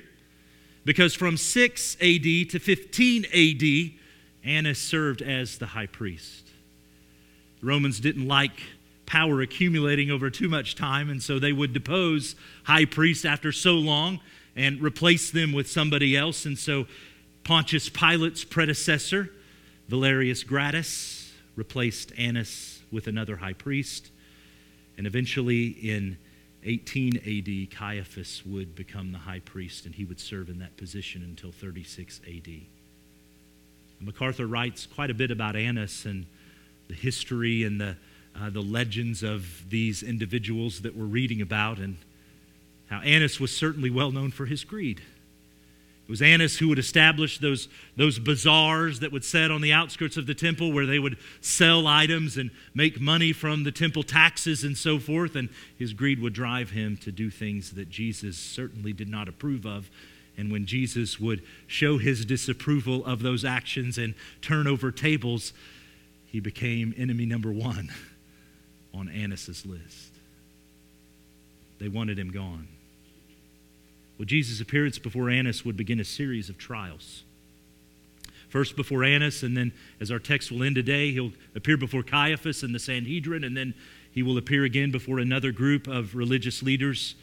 Because 0.85 1.13
from 1.13 1.37
6 1.37 1.95
AD 1.95 2.23
to 2.49 2.59
15 2.59 3.25
AD, 3.25 3.99
Annas 4.43 4.79
served 4.79 5.21
as 5.21 5.57
the 5.57 5.67
high 5.67 5.87
priest. 5.87 6.48
The 7.61 7.67
Romans 7.67 7.99
didn't 7.99 8.27
like 8.27 8.61
power 9.05 9.41
accumulating 9.41 10.11
over 10.11 10.29
too 10.29 10.47
much 10.47 10.75
time, 10.75 11.09
and 11.09 11.21
so 11.21 11.39
they 11.39 11.51
would 11.51 11.73
depose 11.73 12.35
high 12.63 12.85
priests 12.85 13.25
after 13.25 13.51
so 13.51 13.73
long 13.73 14.19
and 14.55 14.81
replace 14.81 15.31
them 15.31 15.51
with 15.51 15.69
somebody 15.69 16.15
else. 16.15 16.45
And 16.45 16.57
so 16.57 16.85
Pontius 17.43 17.89
Pilate's 17.89 18.43
predecessor, 18.43 19.31
Valerius 19.87 20.43
Gratus, 20.43 21.31
replaced 21.55 22.11
Annas 22.17 22.81
with 22.91 23.07
another 23.07 23.37
high 23.37 23.53
priest. 23.53 24.11
And 24.97 25.07
eventually, 25.07 25.67
in 25.67 26.17
18 26.63 27.17
AD, 27.17 27.71
Caiaphas 27.75 28.45
would 28.45 28.75
become 28.75 29.11
the 29.11 29.19
high 29.19 29.39
priest, 29.39 29.85
and 29.85 29.95
he 29.95 30.05
would 30.05 30.19
serve 30.19 30.49
in 30.49 30.59
that 30.59 30.77
position 30.77 31.23
until 31.23 31.51
36 31.51 32.21
AD. 32.27 32.49
MacArthur 34.01 34.45
writes 34.45 34.85
quite 34.85 35.09
a 35.09 35.13
bit 35.13 35.31
about 35.31 35.55
Annas 35.55 36.05
and 36.05 36.25
the 36.89 36.95
history 36.95 37.63
and 37.63 37.79
the 37.79 37.95
uh, 38.39 38.49
the 38.49 38.61
legends 38.61 39.23
of 39.23 39.69
these 39.69 40.03
individuals 40.03 40.81
that 40.81 40.95
we're 40.95 41.05
reading 41.05 41.41
about 41.41 41.77
and 41.77 41.97
how 42.89 42.99
Annas 43.01 43.39
was 43.39 43.55
certainly 43.55 43.89
well 43.89 44.11
known 44.11 44.31
for 44.31 44.45
his 44.45 44.63
greed. 44.63 44.99
It 44.99 46.11
was 46.11 46.21
Annas 46.21 46.57
who 46.57 46.69
would 46.69 46.79
establish 46.79 47.37
those, 47.37 47.67
those 47.95 48.17
bazaars 48.17 49.01
that 49.01 49.11
would 49.11 49.23
set 49.23 49.51
on 49.51 49.61
the 49.61 49.73
outskirts 49.73 50.17
of 50.17 50.25
the 50.25 50.33
temple 50.33 50.71
where 50.71 50.87
they 50.87 50.97
would 50.97 51.17
sell 51.39 51.85
items 51.85 52.35
and 52.35 52.49
make 52.73 52.99
money 52.99 53.31
from 53.31 53.63
the 53.63 53.71
temple 53.71 54.01
taxes 54.01 54.63
and 54.63 54.75
so 54.75 54.97
forth. 54.97 55.35
And 55.35 55.49
his 55.77 55.93
greed 55.93 56.19
would 56.19 56.33
drive 56.33 56.71
him 56.71 56.97
to 56.97 57.11
do 57.11 57.29
things 57.29 57.73
that 57.73 57.89
Jesus 57.89 58.37
certainly 58.37 58.91
did 58.91 59.07
not 59.07 59.27
approve 59.27 59.67
of. 59.67 59.91
And 60.35 60.51
when 60.51 60.65
Jesus 60.65 61.19
would 61.19 61.43
show 61.67 61.99
his 61.99 62.25
disapproval 62.25 63.05
of 63.05 63.21
those 63.21 63.45
actions 63.45 63.99
and 63.99 64.15
turn 64.41 64.65
over 64.65 64.91
tables, 64.91 65.53
he 66.31 66.39
became 66.39 66.93
enemy 66.97 67.25
number 67.25 67.51
one 67.51 67.89
on 68.93 69.09
Annas's 69.09 69.65
list. 69.65 70.13
They 71.79 71.87
wanted 71.87 72.19
him 72.19 72.31
gone. 72.31 72.67
Well, 74.17 74.25
Jesus' 74.25 74.59
appearance 74.59 74.99
before 74.99 75.29
Annas 75.29 75.63
would 75.63 75.77
begin 75.77 75.99
a 75.99 76.05
series 76.05 76.49
of 76.49 76.57
trials. 76.57 77.23
First 78.49 78.75
before 78.75 79.03
Annas, 79.03 79.43
and 79.43 79.55
then, 79.55 79.71
as 80.01 80.11
our 80.11 80.19
text 80.19 80.51
will 80.51 80.63
end 80.63 80.75
today, 80.75 81.11
he'll 81.11 81.31
appear 81.55 81.77
before 81.77 82.03
Caiaphas 82.03 82.63
and 82.63 82.75
the 82.75 82.79
Sanhedrin, 82.79 83.43
and 83.43 83.55
then 83.55 83.73
he 84.11 84.23
will 84.23 84.37
appear 84.37 84.65
again 84.65 84.91
before 84.91 85.19
another 85.19 85.51
group 85.51 85.87
of 85.87 86.15
religious 86.15 86.61
leaders 86.61 87.15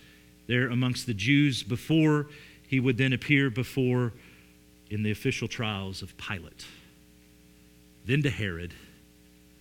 there 0.47 0.69
amongst 0.69 1.07
the 1.07 1.15
Jews 1.15 1.63
before 1.63 2.29
he 2.67 2.81
would 2.81 2.97
then 2.97 3.13
appear 3.13 3.51
before 3.51 4.13
in 4.89 5.03
the 5.03 5.11
official 5.11 5.49
trials 5.49 6.01
of 6.01 6.17
Pilate, 6.17 6.65
then 8.05 8.23
to 8.23 8.31
Herod, 8.31 8.73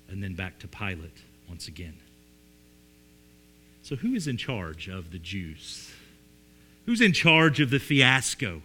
and 0.09 0.21
then 0.21 0.33
back 0.33 0.59
to 0.59 0.67
Pilate 0.67 1.17
once 1.49 1.67
again. 1.67 1.95
So, 3.83 3.95
who 3.95 4.15
is 4.15 4.27
in 4.27 4.37
charge 4.37 4.87
of 4.87 5.11
the 5.11 5.19
Jews? 5.19 5.91
Who's 6.85 7.01
in 7.01 7.13
charge 7.13 7.59
of 7.59 7.69
the 7.69 7.79
fiasco 7.79 8.61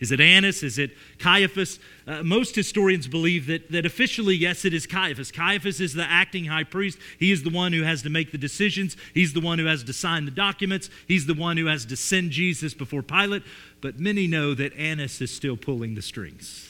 Is 0.00 0.12
it 0.12 0.20
Annas? 0.20 0.62
Is 0.62 0.78
it 0.78 0.92
Caiaphas? 1.18 1.78
Uh, 2.06 2.22
most 2.22 2.54
historians 2.54 3.08
believe 3.08 3.46
that, 3.46 3.70
that 3.72 3.84
officially, 3.84 4.36
yes, 4.36 4.64
it 4.64 4.72
is 4.72 4.86
Caiaphas. 4.86 5.32
Caiaphas 5.32 5.80
is 5.80 5.94
the 5.94 6.04
acting 6.04 6.44
high 6.46 6.64
priest. 6.64 6.98
He 7.18 7.32
is 7.32 7.42
the 7.42 7.50
one 7.50 7.72
who 7.72 7.82
has 7.82 8.02
to 8.02 8.10
make 8.10 8.30
the 8.30 8.38
decisions. 8.38 8.96
He's 9.12 9.32
the 9.32 9.40
one 9.40 9.58
who 9.58 9.66
has 9.66 9.82
to 9.84 9.92
sign 9.92 10.24
the 10.24 10.30
documents. 10.30 10.88
He's 11.06 11.26
the 11.26 11.34
one 11.34 11.56
who 11.56 11.66
has 11.66 11.84
to 11.86 11.96
send 11.96 12.30
Jesus 12.30 12.74
before 12.74 13.02
Pilate. 13.02 13.42
But 13.80 13.98
many 13.98 14.26
know 14.26 14.54
that 14.54 14.74
Annas 14.76 15.20
is 15.20 15.30
still 15.30 15.56
pulling 15.56 15.94
the 15.94 16.02
strings. 16.02 16.68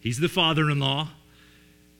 He's 0.00 0.20
the 0.20 0.28
father 0.28 0.70
in 0.70 0.78
law. 0.78 1.08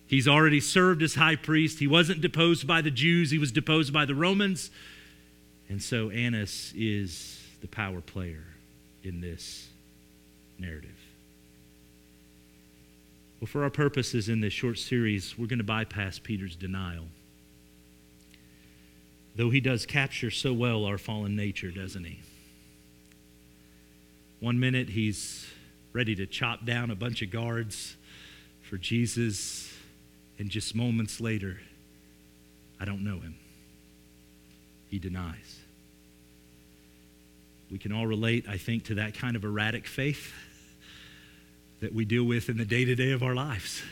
He's 0.07 0.29
already 0.29 0.61
served 0.61 1.03
as 1.03 1.17
high 1.17 1.37
priest. 1.37 1.79
He 1.79 1.87
wasn't 1.87 2.21
deposed 2.21 2.67
by 2.67 2.81
the 2.81 2.91
Jews, 2.91 3.31
he 3.31 3.39
was 3.39 3.53
deposed 3.53 3.93
by 3.93 4.05
the 4.05 4.15
Romans. 4.15 4.71
And 5.69 5.83
so 5.83 6.11
Annas 6.11 6.73
is 6.77 7.43
the 7.61 7.67
power 7.67 8.01
player 8.01 8.45
in 9.03 9.21
this 9.21 9.69
narrative. 10.59 10.91
Well, 13.41 13.49
for 13.49 13.65
our 13.65 13.71
purposes 13.71 14.29
in 14.29 14.41
this 14.41 14.53
short 14.53 14.79
series, 14.79 15.37
we're 15.37 15.47
going 15.47 15.59
to 15.59 15.65
bypass 15.65 16.19
Peter's 16.19 16.57
denial. 16.57 17.07
Though 19.35 19.51
he 19.51 19.61
does 19.61 19.85
capture 19.85 20.31
so 20.31 20.55
well 20.55 20.85
our 20.85 20.97
fallen 20.97 21.37
nature, 21.37 21.71
doesn't 21.71 22.05
he? 22.05 22.21
One 24.41 24.59
minute 24.59 24.91
he's 24.91 25.47
ready 25.93 26.15
to 26.15 26.27
chop 26.27 26.65
down 26.65 26.91
a 26.91 26.95
bunch 26.95 27.21
of 27.23 27.31
guards 27.31 27.97
for 28.63 28.79
Jesus, 28.79 29.76
and 30.39 30.51
just 30.51 30.75
moments 30.75 31.21
later, 31.21 31.59
I 32.79 32.85
don't 32.85 33.05
know 33.05 33.21
him. 33.21 33.37
He 34.89 34.99
denies. 34.99 35.61
We 37.71 37.79
can 37.79 37.93
all 37.93 38.07
relate, 38.07 38.47
I 38.49 38.59
think, 38.59 38.85
to 38.85 38.95
that 38.97 39.15
kind 39.15 39.35
of 39.35 39.45
erratic 39.45 39.87
faith 39.87 40.33
that 41.81 41.93
we 41.93 42.05
deal 42.05 42.25
with 42.25 42.49
in 42.49 42.57
the 42.57 42.65
day 42.65 42.85
to 42.85 42.95
day 42.95 43.13
of 43.13 43.23
our 43.23 43.35
lives, 43.35 43.83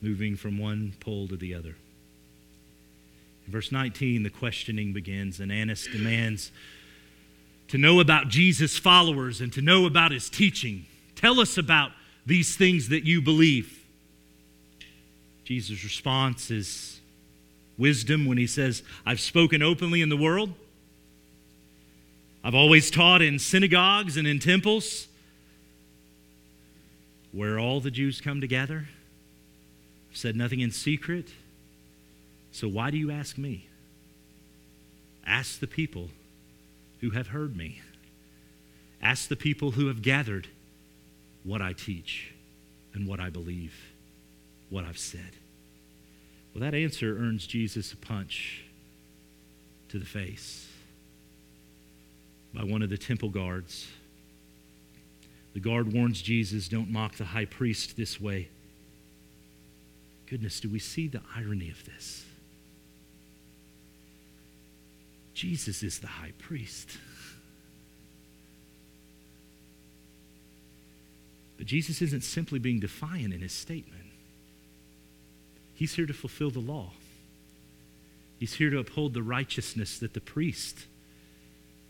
moving 0.00 0.36
from 0.36 0.58
one 0.58 0.94
pole 1.00 1.26
to 1.28 1.36
the 1.36 1.54
other. 1.54 1.74
In 3.46 3.52
verse 3.52 3.72
19, 3.72 4.22
the 4.22 4.30
questioning 4.30 4.92
begins, 4.92 5.40
and 5.40 5.50
Annas 5.50 5.86
demands 5.86 6.52
to 7.68 7.78
know 7.78 8.00
about 8.00 8.28
Jesus' 8.28 8.78
followers 8.78 9.40
and 9.40 9.52
to 9.54 9.62
know 9.62 9.86
about 9.86 10.10
his 10.10 10.30
teaching. 10.30 10.86
Tell 11.16 11.40
us 11.40 11.58
about 11.58 11.92
these 12.24 12.56
things 12.56 12.90
that 12.90 13.04
you 13.04 13.20
believe. 13.20 13.77
Jesus' 15.48 15.82
response 15.82 16.50
is 16.50 17.00
wisdom 17.78 18.26
when 18.26 18.36
he 18.36 18.46
says, 18.46 18.82
I've 19.06 19.18
spoken 19.18 19.62
openly 19.62 20.02
in 20.02 20.10
the 20.10 20.16
world. 20.16 20.52
I've 22.44 22.54
always 22.54 22.90
taught 22.90 23.22
in 23.22 23.38
synagogues 23.38 24.18
and 24.18 24.26
in 24.26 24.40
temples 24.40 25.08
where 27.32 27.58
all 27.58 27.80
the 27.80 27.90
Jews 27.90 28.20
come 28.20 28.42
together. 28.42 28.88
I've 30.10 30.16
said 30.18 30.36
nothing 30.36 30.60
in 30.60 30.70
secret. 30.70 31.28
So 32.52 32.68
why 32.68 32.90
do 32.90 32.98
you 32.98 33.10
ask 33.10 33.38
me? 33.38 33.68
Ask 35.26 35.60
the 35.60 35.66
people 35.66 36.10
who 37.00 37.08
have 37.12 37.28
heard 37.28 37.56
me. 37.56 37.80
Ask 39.00 39.30
the 39.30 39.36
people 39.36 39.70
who 39.70 39.86
have 39.86 40.02
gathered 40.02 40.48
what 41.42 41.62
I 41.62 41.72
teach 41.72 42.34
and 42.92 43.08
what 43.08 43.18
I 43.18 43.30
believe, 43.30 43.72
what 44.70 44.84
I've 44.84 44.98
said. 44.98 45.36
Well, 46.54 46.62
that 46.62 46.74
answer 46.74 47.18
earns 47.18 47.46
Jesus 47.46 47.92
a 47.92 47.96
punch 47.96 48.64
to 49.88 49.98
the 49.98 50.06
face 50.06 50.66
by 52.54 52.64
one 52.64 52.82
of 52.82 52.90
the 52.90 52.98
temple 52.98 53.28
guards 53.28 53.88
the 55.58 55.60
guard 55.60 55.92
warns 55.92 56.22
Jesus, 56.22 56.68
don't 56.68 56.88
mock 56.88 57.16
the 57.16 57.24
high 57.24 57.44
priest 57.44 57.96
this 57.96 58.20
way. 58.20 58.48
Goodness, 60.26 60.60
do 60.60 60.68
we 60.68 60.78
see 60.78 61.08
the 61.08 61.20
irony 61.34 61.68
of 61.68 61.84
this? 61.84 62.24
Jesus 65.34 65.82
is 65.82 66.00
the 66.00 66.06
high 66.06 66.32
priest. 66.38 66.98
But 71.56 71.66
Jesus 71.66 72.02
isn't 72.02 72.22
simply 72.22 72.58
being 72.58 72.78
defiant 72.78 73.34
in 73.34 73.40
his 73.40 73.52
statement. 73.52 74.07
He's 75.78 75.94
here 75.94 76.06
to 76.06 76.12
fulfill 76.12 76.50
the 76.50 76.58
law. 76.58 76.90
He's 78.40 78.54
here 78.54 78.70
to 78.70 78.78
uphold 78.78 79.14
the 79.14 79.22
righteousness 79.22 79.98
that 79.98 80.14
the 80.14 80.20
priests 80.20 80.86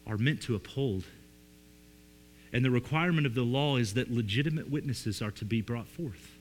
are 0.06 0.18
meant 0.18 0.42
to 0.42 0.54
uphold 0.54 1.04
and 2.52 2.64
the 2.64 2.70
requirement 2.70 3.26
of 3.26 3.34
the 3.34 3.42
law 3.42 3.76
is 3.76 3.94
that 3.94 4.10
legitimate 4.10 4.70
witnesses 4.70 5.20
are 5.20 5.30
to 5.32 5.44
be 5.44 5.60
brought 5.60 5.86
forth. 5.86 6.38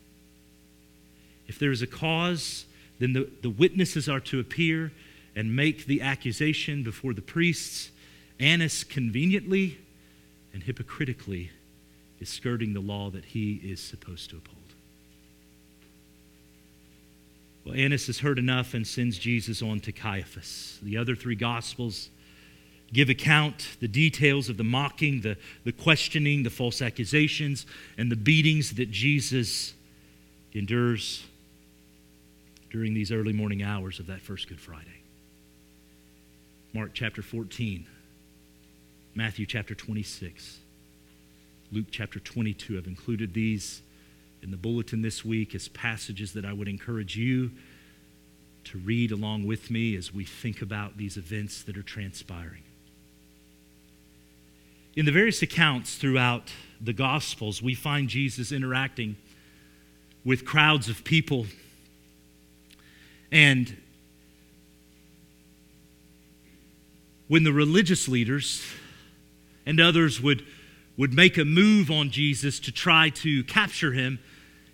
If 1.48 1.60
there 1.60 1.72
is 1.72 1.82
a 1.82 1.88
cause, 1.88 2.66
then 3.00 3.14
the, 3.14 3.30
the 3.42 3.50
witnesses 3.50 4.08
are 4.08 4.20
to 4.22 4.40
appear 4.40 4.92
and 5.36 5.56
make 5.56 5.86
the 5.86 6.02
accusation 6.02 6.84
before 6.84 7.14
the 7.14 7.22
priests. 7.22 7.92
Annas 8.40 8.84
conveniently 8.84 9.78
and 10.54 10.64
hypocritically 10.64 11.52
is 12.20 12.30
skirting 12.30 12.74
the 12.74 12.80
law 12.80 13.10
that 13.10 13.26
he 13.26 13.56
is 13.56 13.80
supposed 13.80 14.30
to 14.30 14.38
uphold. 14.38 14.67
Well, 17.68 17.76
Annas 17.76 18.08
has 18.08 18.20
heard 18.20 18.40
enough 18.40 18.74
and 18.74 18.88
sends 18.88 19.18
Jesus 19.18 19.62
on 19.62 19.82
to 19.82 19.92
Caiaphas. 19.92 20.80
The 20.82 20.96
other 20.96 21.18
three 21.18 21.36
gospels 21.36 22.10
give 22.94 23.10
account 23.10 23.76
the 23.82 23.90
details 23.90 24.48
of 24.48 24.56
the 24.56 24.64
mocking, 24.64 25.20
the, 25.20 25.36
the 25.66 25.74
questioning, 25.74 26.44
the 26.44 26.50
false 26.50 26.82
accusations, 26.82 27.66
and 27.98 28.10
the 28.10 28.16
beatings 28.16 28.76
that 28.76 28.90
Jesus 28.90 29.74
endures 30.54 31.26
during 32.70 32.94
these 32.94 33.12
early 33.12 33.34
morning 33.34 33.64
hours 33.64 34.00
of 34.00 34.08
that 34.08 34.22
first 34.22 34.48
Good 34.48 34.62
Friday. 34.62 35.02
Mark 36.74 36.92
chapter 36.94 37.22
14, 37.22 37.86
Matthew 39.14 39.46
chapter 39.46 39.76
26, 39.76 40.60
Luke 41.74 41.88
chapter 41.92 42.22
22. 42.22 42.78
I've 42.78 42.88
included 42.88 43.34
these 43.34 43.82
in 44.42 44.52
the 44.52 44.58
bulletin 44.58 45.02
this 45.02 45.26
week 45.26 45.56
as 45.56 45.68
passages 45.68 46.34
that 46.34 46.46
I 46.46 46.54
would 46.54 46.68
encourage 46.68 47.18
you 47.18 47.52
to 48.66 48.78
read 48.78 49.12
along 49.12 49.46
with 49.46 49.72
me 49.72 49.96
as 49.96 50.14
we 50.14 50.26
think 50.26 50.62
about 50.62 50.98
these 50.98 51.16
events 51.16 51.64
that 51.64 51.78
are 51.78 51.84
transpiring. 51.84 52.64
In 54.96 55.06
the 55.06 55.12
various 55.12 55.42
accounts 55.42 55.96
throughout 55.96 56.52
the 56.82 56.92
Gospels, 56.92 57.62
we 57.62 57.76
find 57.76 58.10
Jesus 58.10 58.52
interacting 58.52 59.16
with 60.26 60.44
crowds 60.44 60.90
of 60.90 61.04
people. 61.04 61.46
And 63.32 63.78
when 67.28 67.44
the 67.44 67.54
religious 67.54 68.08
leaders 68.08 68.66
and 69.66 69.80
others 69.80 70.22
would, 70.22 70.46
would 70.98 71.14
make 71.14 71.38
a 71.38 71.46
move 71.46 71.90
on 71.92 72.10
Jesus 72.10 72.60
to 72.60 72.72
try 72.72 73.10
to 73.10 73.44
capture 73.44 73.94
him, 73.94 74.20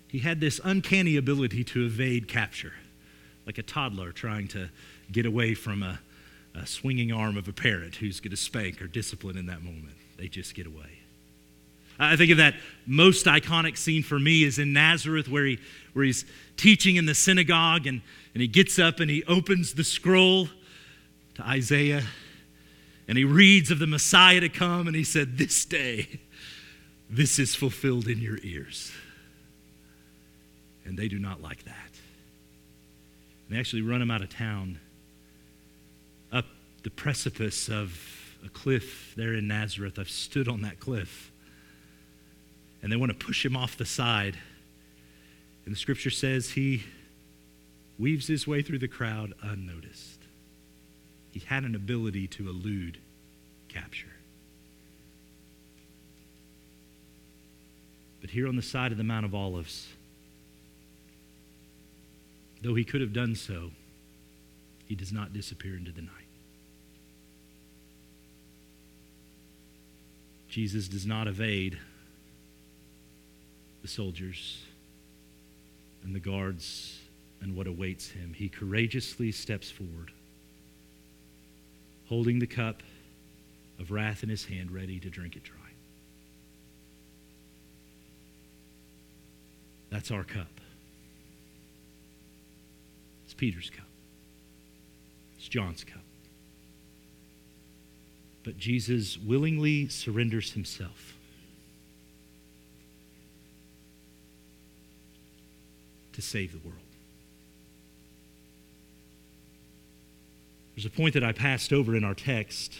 he 0.08 0.20
had 0.20 0.40
this 0.40 0.60
uncanny 0.64 1.16
ability 1.16 1.64
to 1.64 1.84
evade 1.84 2.28
capture, 2.28 2.72
like 3.46 3.58
a 3.58 3.62
toddler 3.62 4.10
trying 4.10 4.48
to 4.48 4.70
get 5.12 5.26
away 5.26 5.54
from 5.54 5.82
a, 5.82 6.00
a 6.54 6.66
swinging 6.66 7.12
arm 7.12 7.36
of 7.36 7.46
a 7.46 7.52
parent 7.52 7.96
who's 7.96 8.20
going 8.20 8.30
to 8.30 8.36
spank 8.36 8.80
or 8.80 8.86
discipline 8.86 9.36
in 9.36 9.46
that 9.46 9.62
moment 9.62 9.94
they 10.16 10.28
just 10.28 10.54
get 10.54 10.66
away. 10.66 11.00
I 11.98 12.16
think 12.16 12.32
of 12.32 12.38
that 12.38 12.54
most 12.86 13.26
iconic 13.26 13.76
scene 13.76 14.02
for 14.02 14.18
me 14.18 14.42
is 14.42 14.58
in 14.58 14.72
Nazareth 14.72 15.28
where, 15.28 15.44
he, 15.44 15.58
where 15.92 16.04
he's 16.04 16.24
teaching 16.56 16.96
in 16.96 17.06
the 17.06 17.14
synagogue 17.14 17.86
and, 17.86 18.00
and 18.34 18.40
he 18.40 18.48
gets 18.48 18.78
up 18.78 19.00
and 19.00 19.10
he 19.10 19.22
opens 19.24 19.74
the 19.74 19.84
scroll 19.84 20.48
to 21.34 21.42
Isaiah 21.42 22.02
and 23.06 23.18
he 23.18 23.24
reads 23.24 23.70
of 23.70 23.78
the 23.78 23.86
Messiah 23.86 24.40
to 24.40 24.48
come 24.48 24.86
and 24.86 24.96
he 24.96 25.04
said, 25.04 25.36
This 25.36 25.64
day, 25.64 26.20
this 27.10 27.38
is 27.38 27.54
fulfilled 27.54 28.08
in 28.08 28.18
your 28.18 28.38
ears. 28.42 28.92
And 30.84 30.98
they 30.98 31.08
do 31.08 31.18
not 31.18 31.42
like 31.42 31.64
that. 31.64 31.90
And 33.46 33.56
they 33.56 33.60
actually 33.60 33.82
run 33.82 34.00
him 34.00 34.10
out 34.10 34.22
of 34.22 34.30
town 34.30 34.78
up 36.32 36.46
the 36.82 36.90
precipice 36.90 37.68
of 37.68 37.98
a 38.44 38.48
cliff 38.48 39.14
there 39.16 39.34
in 39.34 39.48
Nazareth. 39.48 39.98
I've 39.98 40.10
stood 40.10 40.48
on 40.48 40.62
that 40.62 40.80
cliff. 40.80 41.30
And 42.82 42.92
they 42.92 42.96
want 42.96 43.18
to 43.18 43.26
push 43.26 43.44
him 43.44 43.56
off 43.56 43.76
the 43.76 43.86
side. 43.86 44.36
And 45.64 45.74
the 45.74 45.78
scripture 45.78 46.10
says 46.10 46.50
he 46.50 46.84
weaves 47.98 48.26
his 48.26 48.46
way 48.46 48.60
through 48.62 48.78
the 48.78 48.88
crowd 48.88 49.32
unnoticed. 49.42 50.13
He 51.34 51.40
had 51.40 51.64
an 51.64 51.74
ability 51.74 52.28
to 52.28 52.48
elude 52.48 52.98
capture. 53.68 54.12
But 58.20 58.30
here 58.30 58.46
on 58.46 58.54
the 58.54 58.62
side 58.62 58.92
of 58.92 58.98
the 58.98 59.02
Mount 59.02 59.26
of 59.26 59.34
Olives, 59.34 59.88
though 62.62 62.76
he 62.76 62.84
could 62.84 63.00
have 63.00 63.12
done 63.12 63.34
so, 63.34 63.72
he 64.86 64.94
does 64.94 65.12
not 65.12 65.32
disappear 65.32 65.76
into 65.76 65.90
the 65.90 66.02
night. 66.02 66.12
Jesus 70.48 70.86
does 70.86 71.04
not 71.04 71.26
evade 71.26 71.80
the 73.82 73.88
soldiers 73.88 74.62
and 76.04 76.14
the 76.14 76.20
guards 76.20 77.00
and 77.40 77.56
what 77.56 77.66
awaits 77.66 78.10
him, 78.10 78.34
he 78.34 78.48
courageously 78.48 79.32
steps 79.32 79.68
forward, 79.68 80.12
holding 82.08 82.38
the 82.38 82.46
cup 82.46 82.82
of 83.78 83.90
wrath 83.90 84.22
in 84.22 84.28
his 84.28 84.44
hand, 84.44 84.70
ready 84.70 85.00
to 85.00 85.10
drink 85.10 85.36
it 85.36 85.42
dry. 85.42 85.56
That's 89.90 90.10
our 90.10 90.24
cup. 90.24 90.48
It's 93.24 93.34
Peter's 93.34 93.70
cup. 93.70 93.86
It's 95.36 95.48
John's 95.48 95.84
cup. 95.84 96.02
But 98.44 98.58
Jesus 98.58 99.16
willingly 99.18 99.88
surrenders 99.88 100.52
himself. 100.52 101.14
To 106.12 106.22
save 106.22 106.52
the 106.52 106.58
world. 106.58 106.93
There's 110.74 110.86
a 110.86 110.90
point 110.90 111.14
that 111.14 111.24
I 111.24 111.32
passed 111.32 111.72
over 111.72 111.94
in 111.94 112.04
our 112.04 112.14
text. 112.14 112.74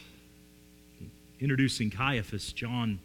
Introducing 1.40 1.90
Caiaphas, 1.90 2.52
John 2.52 2.98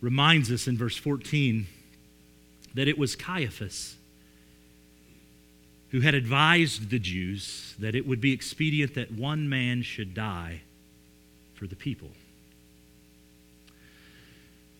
reminds 0.00 0.50
us 0.50 0.66
in 0.66 0.76
verse 0.76 0.96
14 0.96 1.66
that 2.74 2.88
it 2.88 2.98
was 2.98 3.16
Caiaphas 3.16 3.96
who 5.90 6.00
had 6.00 6.14
advised 6.14 6.90
the 6.90 6.98
Jews 6.98 7.74
that 7.78 7.94
it 7.94 8.06
would 8.06 8.20
be 8.20 8.32
expedient 8.32 8.94
that 8.94 9.12
one 9.12 9.48
man 9.48 9.82
should 9.82 10.14
die 10.14 10.62
for 11.54 11.66
the 11.66 11.76
people. 11.76 12.10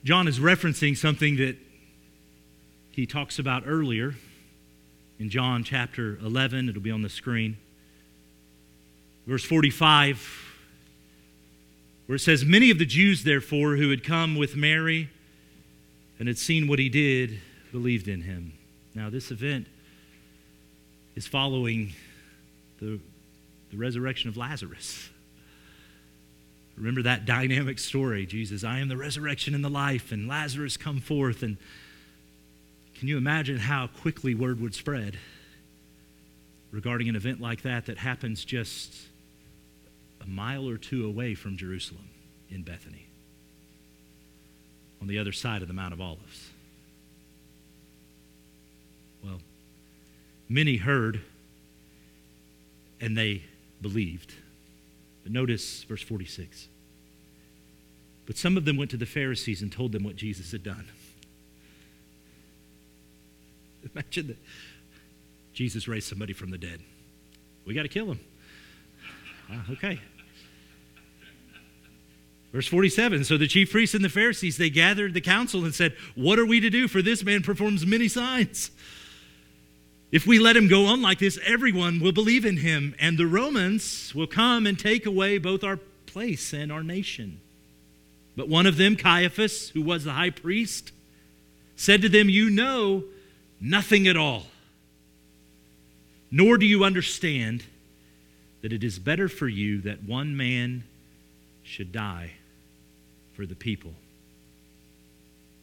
John 0.05 0.27
is 0.27 0.40
referencing 0.40 0.96
something 0.96 1.37
that 1.37 1.57
he 2.90 3.07
talks 3.07 3.38
about 3.38 3.64
earlier 3.66 4.14
in 5.18 5.31
John 5.31 5.64
chapter 5.64 6.18
11. 6.18 6.68
It'll 6.68 6.83
be 6.83 6.90
on 6.90 7.03
the 7.03 7.09
screen. 7.09 7.57
Verse 9.26 9.44
45, 9.44 10.54
where 12.06 12.16
it 12.16 12.20
says, 12.20 12.44
Many 12.44 12.70
of 12.70 12.78
the 12.78 12.85
Jews, 12.85 13.22
therefore, 13.22 13.76
who 13.76 13.90
had 13.90 14.02
come 14.02 14.35
with 14.35 14.56
Mary 14.56 15.11
and 16.18 16.26
had 16.26 16.38
seen 16.38 16.66
what 16.66 16.78
he 16.78 16.88
did, 16.88 17.40
believed 17.70 18.08
in 18.08 18.22
him. 18.22 18.52
Now, 18.94 19.11
this 19.11 19.30
event 19.30 19.66
is 21.14 21.26
following 21.26 21.92
the, 22.80 22.98
the 23.70 23.76
resurrection 23.76 24.28
of 24.28 24.37
Lazarus. 24.37 25.08
Remember 26.76 27.02
that 27.02 27.26
dynamic 27.26 27.78
story 27.78 28.26
Jesus, 28.26 28.64
I 28.64 28.78
am 28.78 28.88
the 28.88 28.96
resurrection 28.96 29.54
and 29.54 29.64
the 29.64 29.68
life, 29.68 30.11
and 30.11 30.26
Lazarus 30.26 30.76
come 30.76 31.00
forth. 31.00 31.42
And 31.42 31.58
can 32.98 33.08
you 33.08 33.16
imagine 33.16 33.58
how 33.58 33.87
quickly 33.87 34.35
word 34.35 34.61
would 34.61 34.74
spread 34.74 35.16
regarding 36.70 37.08
an 37.08 37.16
event 37.16 37.40
like 37.40 37.62
that 37.62 37.87
that 37.87 37.98
happens 37.98 38.44
just 38.44 38.94
a 40.22 40.26
mile 40.28 40.68
or 40.68 40.76
two 40.76 41.06
away 41.06 41.35
from 41.35 41.56
Jerusalem 41.56 42.08
in 42.50 42.62
Bethany 42.62 43.06
on 45.00 45.08
the 45.08 45.18
other 45.18 45.32
side 45.32 45.62
of 45.62 45.68
the 45.68 45.74
Mount 45.74 45.92
of 45.92 46.00
Olives? 46.00 46.50
Well, 49.24 49.40
many 50.48 50.76
heard 50.76 51.20
and 53.00 53.16
they 53.16 53.42
believed. 53.80 54.32
But 55.24 55.32
notice 55.32 55.82
verse 55.85 56.02
46. 56.02 56.68
But 58.26 58.37
some 58.37 58.56
of 58.56 58.64
them 58.64 58.76
went 58.76 58.90
to 58.92 58.96
the 58.96 59.06
Pharisees 59.06 59.61
and 59.61 59.70
told 59.70 59.92
them 59.92 60.04
what 60.04 60.16
Jesus 60.16 60.52
had 60.52 60.62
done. 60.62 60.87
Imagine 63.92 64.28
that 64.28 64.38
Jesus 65.52 65.88
raised 65.88 66.08
somebody 66.08 66.32
from 66.32 66.50
the 66.50 66.58
dead. 66.58 66.80
We 67.64 67.74
got 67.74 67.82
to 67.82 67.88
kill 67.88 68.06
him. 68.06 68.20
Uh, 69.50 69.72
okay. 69.72 70.00
Verse 72.52 72.68
47 72.68 73.24
So 73.24 73.38
the 73.38 73.48
chief 73.48 73.72
priests 73.72 73.94
and 73.94 74.04
the 74.04 74.10
Pharisees, 74.10 74.58
they 74.58 74.70
gathered 74.70 75.14
the 75.14 75.20
council 75.20 75.64
and 75.64 75.74
said, 75.74 75.96
What 76.14 76.38
are 76.38 76.46
we 76.46 76.60
to 76.60 76.70
do? 76.70 76.86
For 76.86 77.02
this 77.02 77.24
man 77.24 77.42
performs 77.42 77.86
many 77.86 78.08
signs. 78.08 78.70
If 80.12 80.26
we 80.26 80.38
let 80.38 80.56
him 80.56 80.68
go 80.68 80.84
on 80.86 81.00
like 81.00 81.18
this, 81.18 81.38
everyone 81.44 81.98
will 81.98 82.12
believe 82.12 82.44
in 82.44 82.58
him, 82.58 82.94
and 83.00 83.16
the 83.16 83.26
Romans 83.26 84.14
will 84.14 84.26
come 84.26 84.66
and 84.66 84.78
take 84.78 85.06
away 85.06 85.38
both 85.38 85.64
our 85.64 85.78
place 86.04 86.52
and 86.52 86.70
our 86.70 86.82
nation. 86.82 87.40
But 88.36 88.46
one 88.46 88.66
of 88.66 88.76
them, 88.76 88.96
Caiaphas, 88.96 89.70
who 89.70 89.80
was 89.80 90.04
the 90.04 90.12
high 90.12 90.28
priest, 90.28 90.92
said 91.76 92.02
to 92.02 92.10
them, 92.10 92.28
You 92.28 92.50
know 92.50 93.04
nothing 93.58 94.06
at 94.06 94.18
all, 94.18 94.48
nor 96.30 96.58
do 96.58 96.66
you 96.66 96.84
understand 96.84 97.64
that 98.60 98.74
it 98.74 98.84
is 98.84 98.98
better 98.98 99.28
for 99.28 99.48
you 99.48 99.80
that 99.80 100.04
one 100.04 100.36
man 100.36 100.84
should 101.62 101.90
die 101.90 102.32
for 103.34 103.46
the 103.46 103.54
people, 103.54 103.94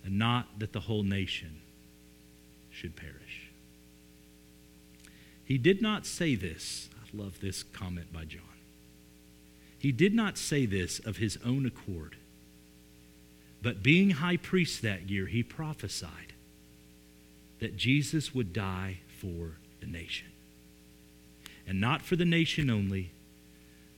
and 0.04 0.18
not 0.18 0.60
that 0.60 0.74
the 0.74 0.80
whole 0.82 1.04
nation 1.04 1.62
should 2.72 2.96
perish. 2.96 3.50
He 5.46 5.58
did 5.58 5.82
not 5.82 6.06
say 6.06 6.36
this. 6.36 6.90
I 6.96 7.18
love 7.18 7.40
this 7.42 7.64
comment 7.64 8.14
by 8.14 8.26
John. 8.26 8.44
He 9.80 9.92
did 9.92 10.14
not 10.14 10.38
say 10.38 10.66
this 10.66 11.00
of 11.00 11.18
his 11.18 11.38
own 11.46 11.66
accord. 11.66 12.16
But 13.62 13.84
being 13.84 14.12
high 14.12 14.38
priest 14.38 14.82
that 14.82 15.10
year, 15.10 15.26
he 15.26 15.44
prophesied 15.44 16.34
that 17.60 17.78
Jesus 17.78 18.34
would 18.34 18.54
die 18.54 19.00
for 19.20 19.58
the 19.82 19.88
nation. 19.88 20.28
And 21.68 21.82
not 21.82 22.02
for 22.02 22.16
the 22.16 22.26
nation 22.26 22.70
only, 22.70 23.12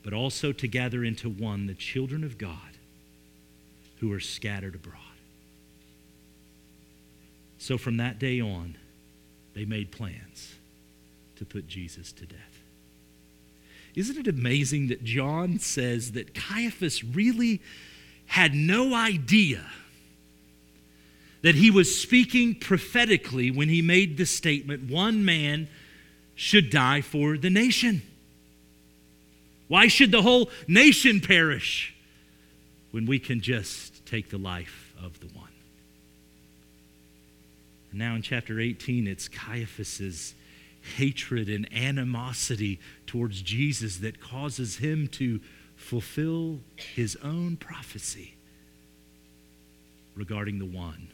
but 0.02 0.12
also 0.12 0.52
to 0.52 0.66
gather 0.66 1.04
into 1.04 1.28
one 1.28 1.66
the 1.66 1.74
children 1.74 2.24
of 2.24 2.38
God 2.38 2.71
who 4.02 4.12
are 4.12 4.18
scattered 4.18 4.74
abroad. 4.74 4.98
So 7.58 7.78
from 7.78 7.98
that 7.98 8.18
day 8.18 8.40
on, 8.40 8.76
they 9.54 9.64
made 9.64 9.92
plans 9.92 10.56
to 11.36 11.44
put 11.44 11.68
Jesus 11.68 12.10
to 12.14 12.26
death. 12.26 12.58
Isn't 13.94 14.18
it 14.18 14.26
amazing 14.26 14.88
that 14.88 15.04
John 15.04 15.60
says 15.60 16.12
that 16.12 16.34
Caiaphas 16.34 17.04
really 17.04 17.62
had 18.26 18.54
no 18.54 18.92
idea 18.92 19.64
that 21.42 21.54
he 21.54 21.70
was 21.70 21.96
speaking 21.96 22.56
prophetically 22.56 23.52
when 23.52 23.68
he 23.68 23.82
made 23.82 24.16
the 24.16 24.26
statement, 24.26 24.90
one 24.90 25.24
man 25.24 25.68
should 26.34 26.70
die 26.70 27.02
for 27.02 27.38
the 27.38 27.50
nation? 27.50 28.02
Why 29.68 29.86
should 29.86 30.10
the 30.10 30.22
whole 30.22 30.50
nation 30.66 31.20
perish 31.20 31.94
when 32.90 33.06
we 33.06 33.18
can 33.18 33.40
just 33.40 33.91
take 34.12 34.28
the 34.28 34.36
life 34.36 34.94
of 35.02 35.18
the 35.20 35.26
one? 35.28 35.48
And 37.90 37.98
now 37.98 38.14
in 38.14 38.20
chapter 38.20 38.60
18, 38.60 39.06
it's 39.06 39.26
Caiaphas's 39.26 40.34
hatred 40.96 41.48
and 41.48 41.66
animosity 41.72 42.78
towards 43.06 43.40
Jesus 43.40 43.98
that 43.98 44.20
causes 44.20 44.76
him 44.76 45.08
to 45.08 45.40
fulfill 45.76 46.60
his 46.76 47.16
own 47.24 47.56
prophecy 47.56 48.34
regarding 50.14 50.58
the 50.58 50.66
one 50.66 51.08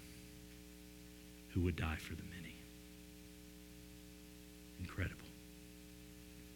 who 1.54 1.60
would 1.60 1.76
die 1.76 1.98
for 2.00 2.16
the 2.16 2.22
many. 2.22 2.56
Incredible. 4.80 5.14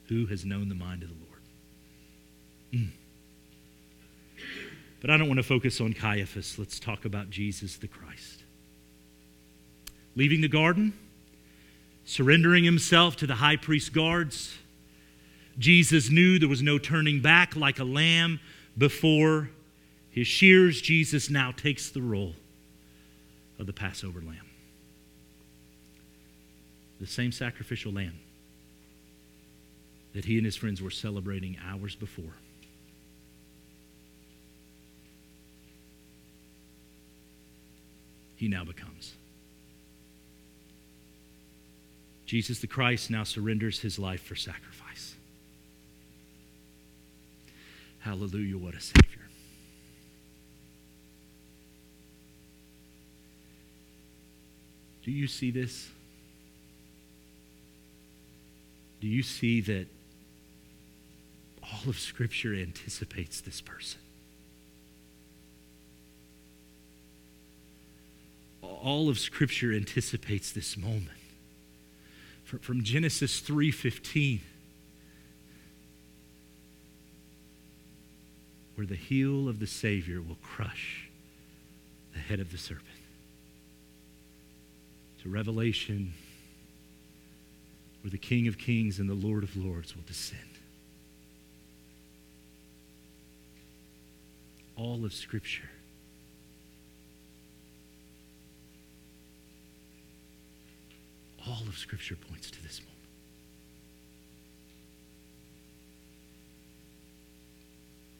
Who 0.08 0.26
has 0.26 0.44
known 0.44 0.68
the 0.68 0.74
mind 0.74 1.04
of 1.04 1.08
the 1.08 1.14
Lord? 1.14 1.42
Mm. 2.72 3.01
But 5.02 5.10
I 5.10 5.16
don't 5.16 5.26
want 5.26 5.38
to 5.38 5.44
focus 5.44 5.80
on 5.80 5.92
Caiaphas. 5.92 6.60
Let's 6.60 6.78
talk 6.78 7.04
about 7.04 7.28
Jesus 7.28 7.76
the 7.76 7.88
Christ. 7.88 8.44
Leaving 10.14 10.40
the 10.40 10.48
garden, 10.48 10.92
surrendering 12.04 12.62
himself 12.62 13.16
to 13.16 13.26
the 13.26 13.34
high 13.34 13.56
priest's 13.56 13.88
guards. 13.88 14.56
Jesus 15.58 16.08
knew 16.08 16.38
there 16.38 16.48
was 16.48 16.62
no 16.62 16.78
turning 16.78 17.20
back 17.20 17.56
like 17.56 17.80
a 17.80 17.84
lamb 17.84 18.38
before 18.78 19.50
his 20.10 20.28
shears. 20.28 20.80
Jesus 20.80 21.28
now 21.28 21.50
takes 21.50 21.90
the 21.90 22.00
role 22.00 22.34
of 23.58 23.66
the 23.66 23.72
Passover 23.72 24.20
lamb. 24.20 24.48
The 27.00 27.08
same 27.08 27.32
sacrificial 27.32 27.90
lamb 27.90 28.20
that 30.14 30.26
he 30.26 30.36
and 30.36 30.46
his 30.46 30.54
friends 30.54 30.80
were 30.80 30.90
celebrating 30.92 31.56
hours 31.68 31.96
before. 31.96 32.34
He 38.42 38.48
now 38.48 38.64
becomes. 38.64 39.14
Jesus 42.26 42.58
the 42.58 42.66
Christ 42.66 43.08
now 43.08 43.22
surrenders 43.22 43.78
his 43.78 44.00
life 44.00 44.20
for 44.20 44.34
sacrifice. 44.34 45.14
Hallelujah, 48.00 48.58
what 48.58 48.74
a 48.74 48.80
Savior. 48.80 49.28
Do 55.04 55.12
you 55.12 55.28
see 55.28 55.52
this? 55.52 55.88
Do 59.00 59.06
you 59.06 59.22
see 59.22 59.60
that 59.60 59.86
all 61.62 61.88
of 61.88 61.96
Scripture 61.96 62.52
anticipates 62.52 63.40
this 63.40 63.60
person? 63.60 64.00
All 68.80 69.08
of 69.08 69.18
Scripture 69.18 69.72
anticipates 69.72 70.52
this 70.52 70.76
moment. 70.76 71.18
From 72.44 72.82
Genesis 72.82 73.40
3:15, 73.40 74.40
where 78.74 78.86
the 78.86 78.96
heel 78.96 79.48
of 79.48 79.58
the 79.58 79.66
Savior 79.66 80.20
will 80.20 80.36
crush 80.36 81.08
the 82.12 82.18
head 82.18 82.40
of 82.40 82.52
the 82.52 82.58
serpent, 82.58 82.88
to 85.22 85.28
Revelation 85.28 86.12
where 88.02 88.10
the 88.10 88.18
King 88.18 88.48
of 88.48 88.58
Kings 88.58 88.98
and 88.98 89.08
the 89.08 89.14
Lord 89.14 89.44
of 89.44 89.56
Lords 89.56 89.94
will 89.94 90.02
descend. 90.02 90.58
All 94.76 95.04
of 95.04 95.14
Scripture. 95.14 95.70
All 101.52 101.68
of 101.68 101.76
Scripture 101.76 102.16
points 102.16 102.50
to 102.50 102.62
this 102.62 102.80
moment. 102.80 102.92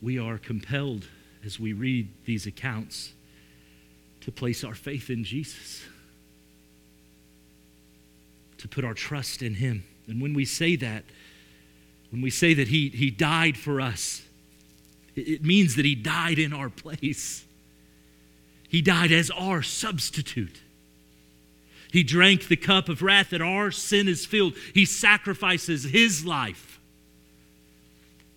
We 0.02 0.18
are 0.18 0.36
compelled, 0.36 1.06
as 1.44 1.58
we 1.58 1.72
read 1.72 2.08
these 2.26 2.46
accounts, 2.46 3.12
to 4.20 4.30
place 4.30 4.62
our 4.64 4.74
faith 4.74 5.08
in 5.08 5.24
Jesus 5.24 5.82
to 8.62 8.68
put 8.68 8.84
our 8.84 8.94
trust 8.94 9.42
in 9.42 9.54
Him. 9.54 9.82
And 10.06 10.22
when 10.22 10.34
we 10.34 10.44
say 10.44 10.76
that, 10.76 11.02
when 12.10 12.22
we 12.22 12.30
say 12.30 12.54
that 12.54 12.68
He, 12.68 12.90
he 12.90 13.10
died 13.10 13.56
for 13.56 13.80
us, 13.80 14.22
it, 15.16 15.28
it 15.28 15.44
means 15.44 15.74
that 15.74 15.84
He 15.84 15.96
died 15.96 16.38
in 16.38 16.52
our 16.52 16.70
place. 16.70 17.44
He 18.68 18.80
died 18.80 19.10
as 19.10 19.32
our 19.32 19.62
substitute. 19.62 20.60
He 21.92 22.02
drank 22.02 22.48
the 22.48 22.56
cup 22.56 22.88
of 22.88 23.02
wrath 23.02 23.30
that 23.30 23.42
our 23.42 23.70
sin 23.70 24.08
is 24.08 24.26
filled. 24.26 24.54
He 24.74 24.84
sacrifices 24.84 25.84
His 25.84 26.24
life 26.24 26.80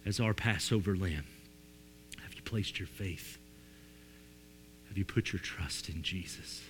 as 0.06 0.20
our 0.20 0.34
Passover 0.34 0.96
lamb. 0.96 1.26
Have 2.22 2.36
you 2.36 2.42
placed 2.44 2.78
your 2.78 2.88
faith? 2.88 3.38
Have 4.90 4.98
you 4.98 5.06
put 5.06 5.32
your 5.32 5.40
trust 5.40 5.90
in 5.90 6.04
Jesus? 6.04 6.62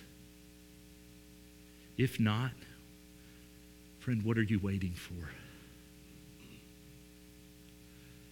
If 1.98 2.20
not, 2.20 2.52
Friend, 4.06 4.22
what 4.22 4.38
are 4.38 4.42
you 4.44 4.60
waiting 4.60 4.92
for? 4.92 5.30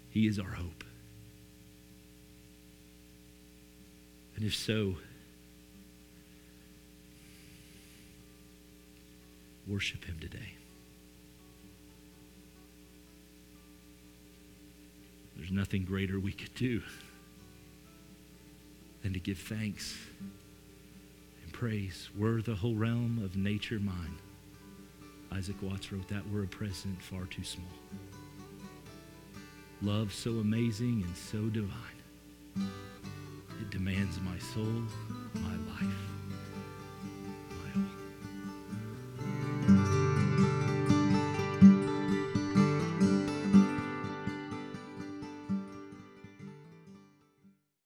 He 0.08 0.28
is 0.28 0.38
our 0.38 0.52
hope. 0.52 0.84
And 4.36 4.44
if 4.44 4.54
so, 4.54 4.94
worship 9.66 10.04
Him 10.04 10.18
today. 10.20 10.54
There's 15.36 15.50
nothing 15.50 15.84
greater 15.84 16.20
we 16.20 16.32
could 16.32 16.54
do 16.54 16.82
than 19.02 19.12
to 19.12 19.20
give 19.20 19.38
thanks 19.38 19.96
and 21.42 21.52
praise. 21.52 22.08
Were 22.16 22.40
the 22.40 22.54
whole 22.54 22.74
realm 22.74 23.20
of 23.22 23.36
nature 23.36 23.78
mine, 23.78 24.16
Isaac 25.32 25.56
Watts 25.60 25.92
wrote 25.92 26.08
that 26.08 26.26
we're 26.30 26.44
a 26.44 26.48
present 26.48 27.02
far 27.02 27.24
too 27.26 27.44
small. 27.44 27.66
Love 29.82 30.14
so 30.14 30.38
amazing 30.38 31.02
and 31.04 31.16
so 31.16 31.42
divine. 31.50 31.80
It 33.60 33.70
demands 33.70 34.20
my 34.20 34.38
soul, 34.38 34.82
my 35.34 35.56
life. 35.74 36.13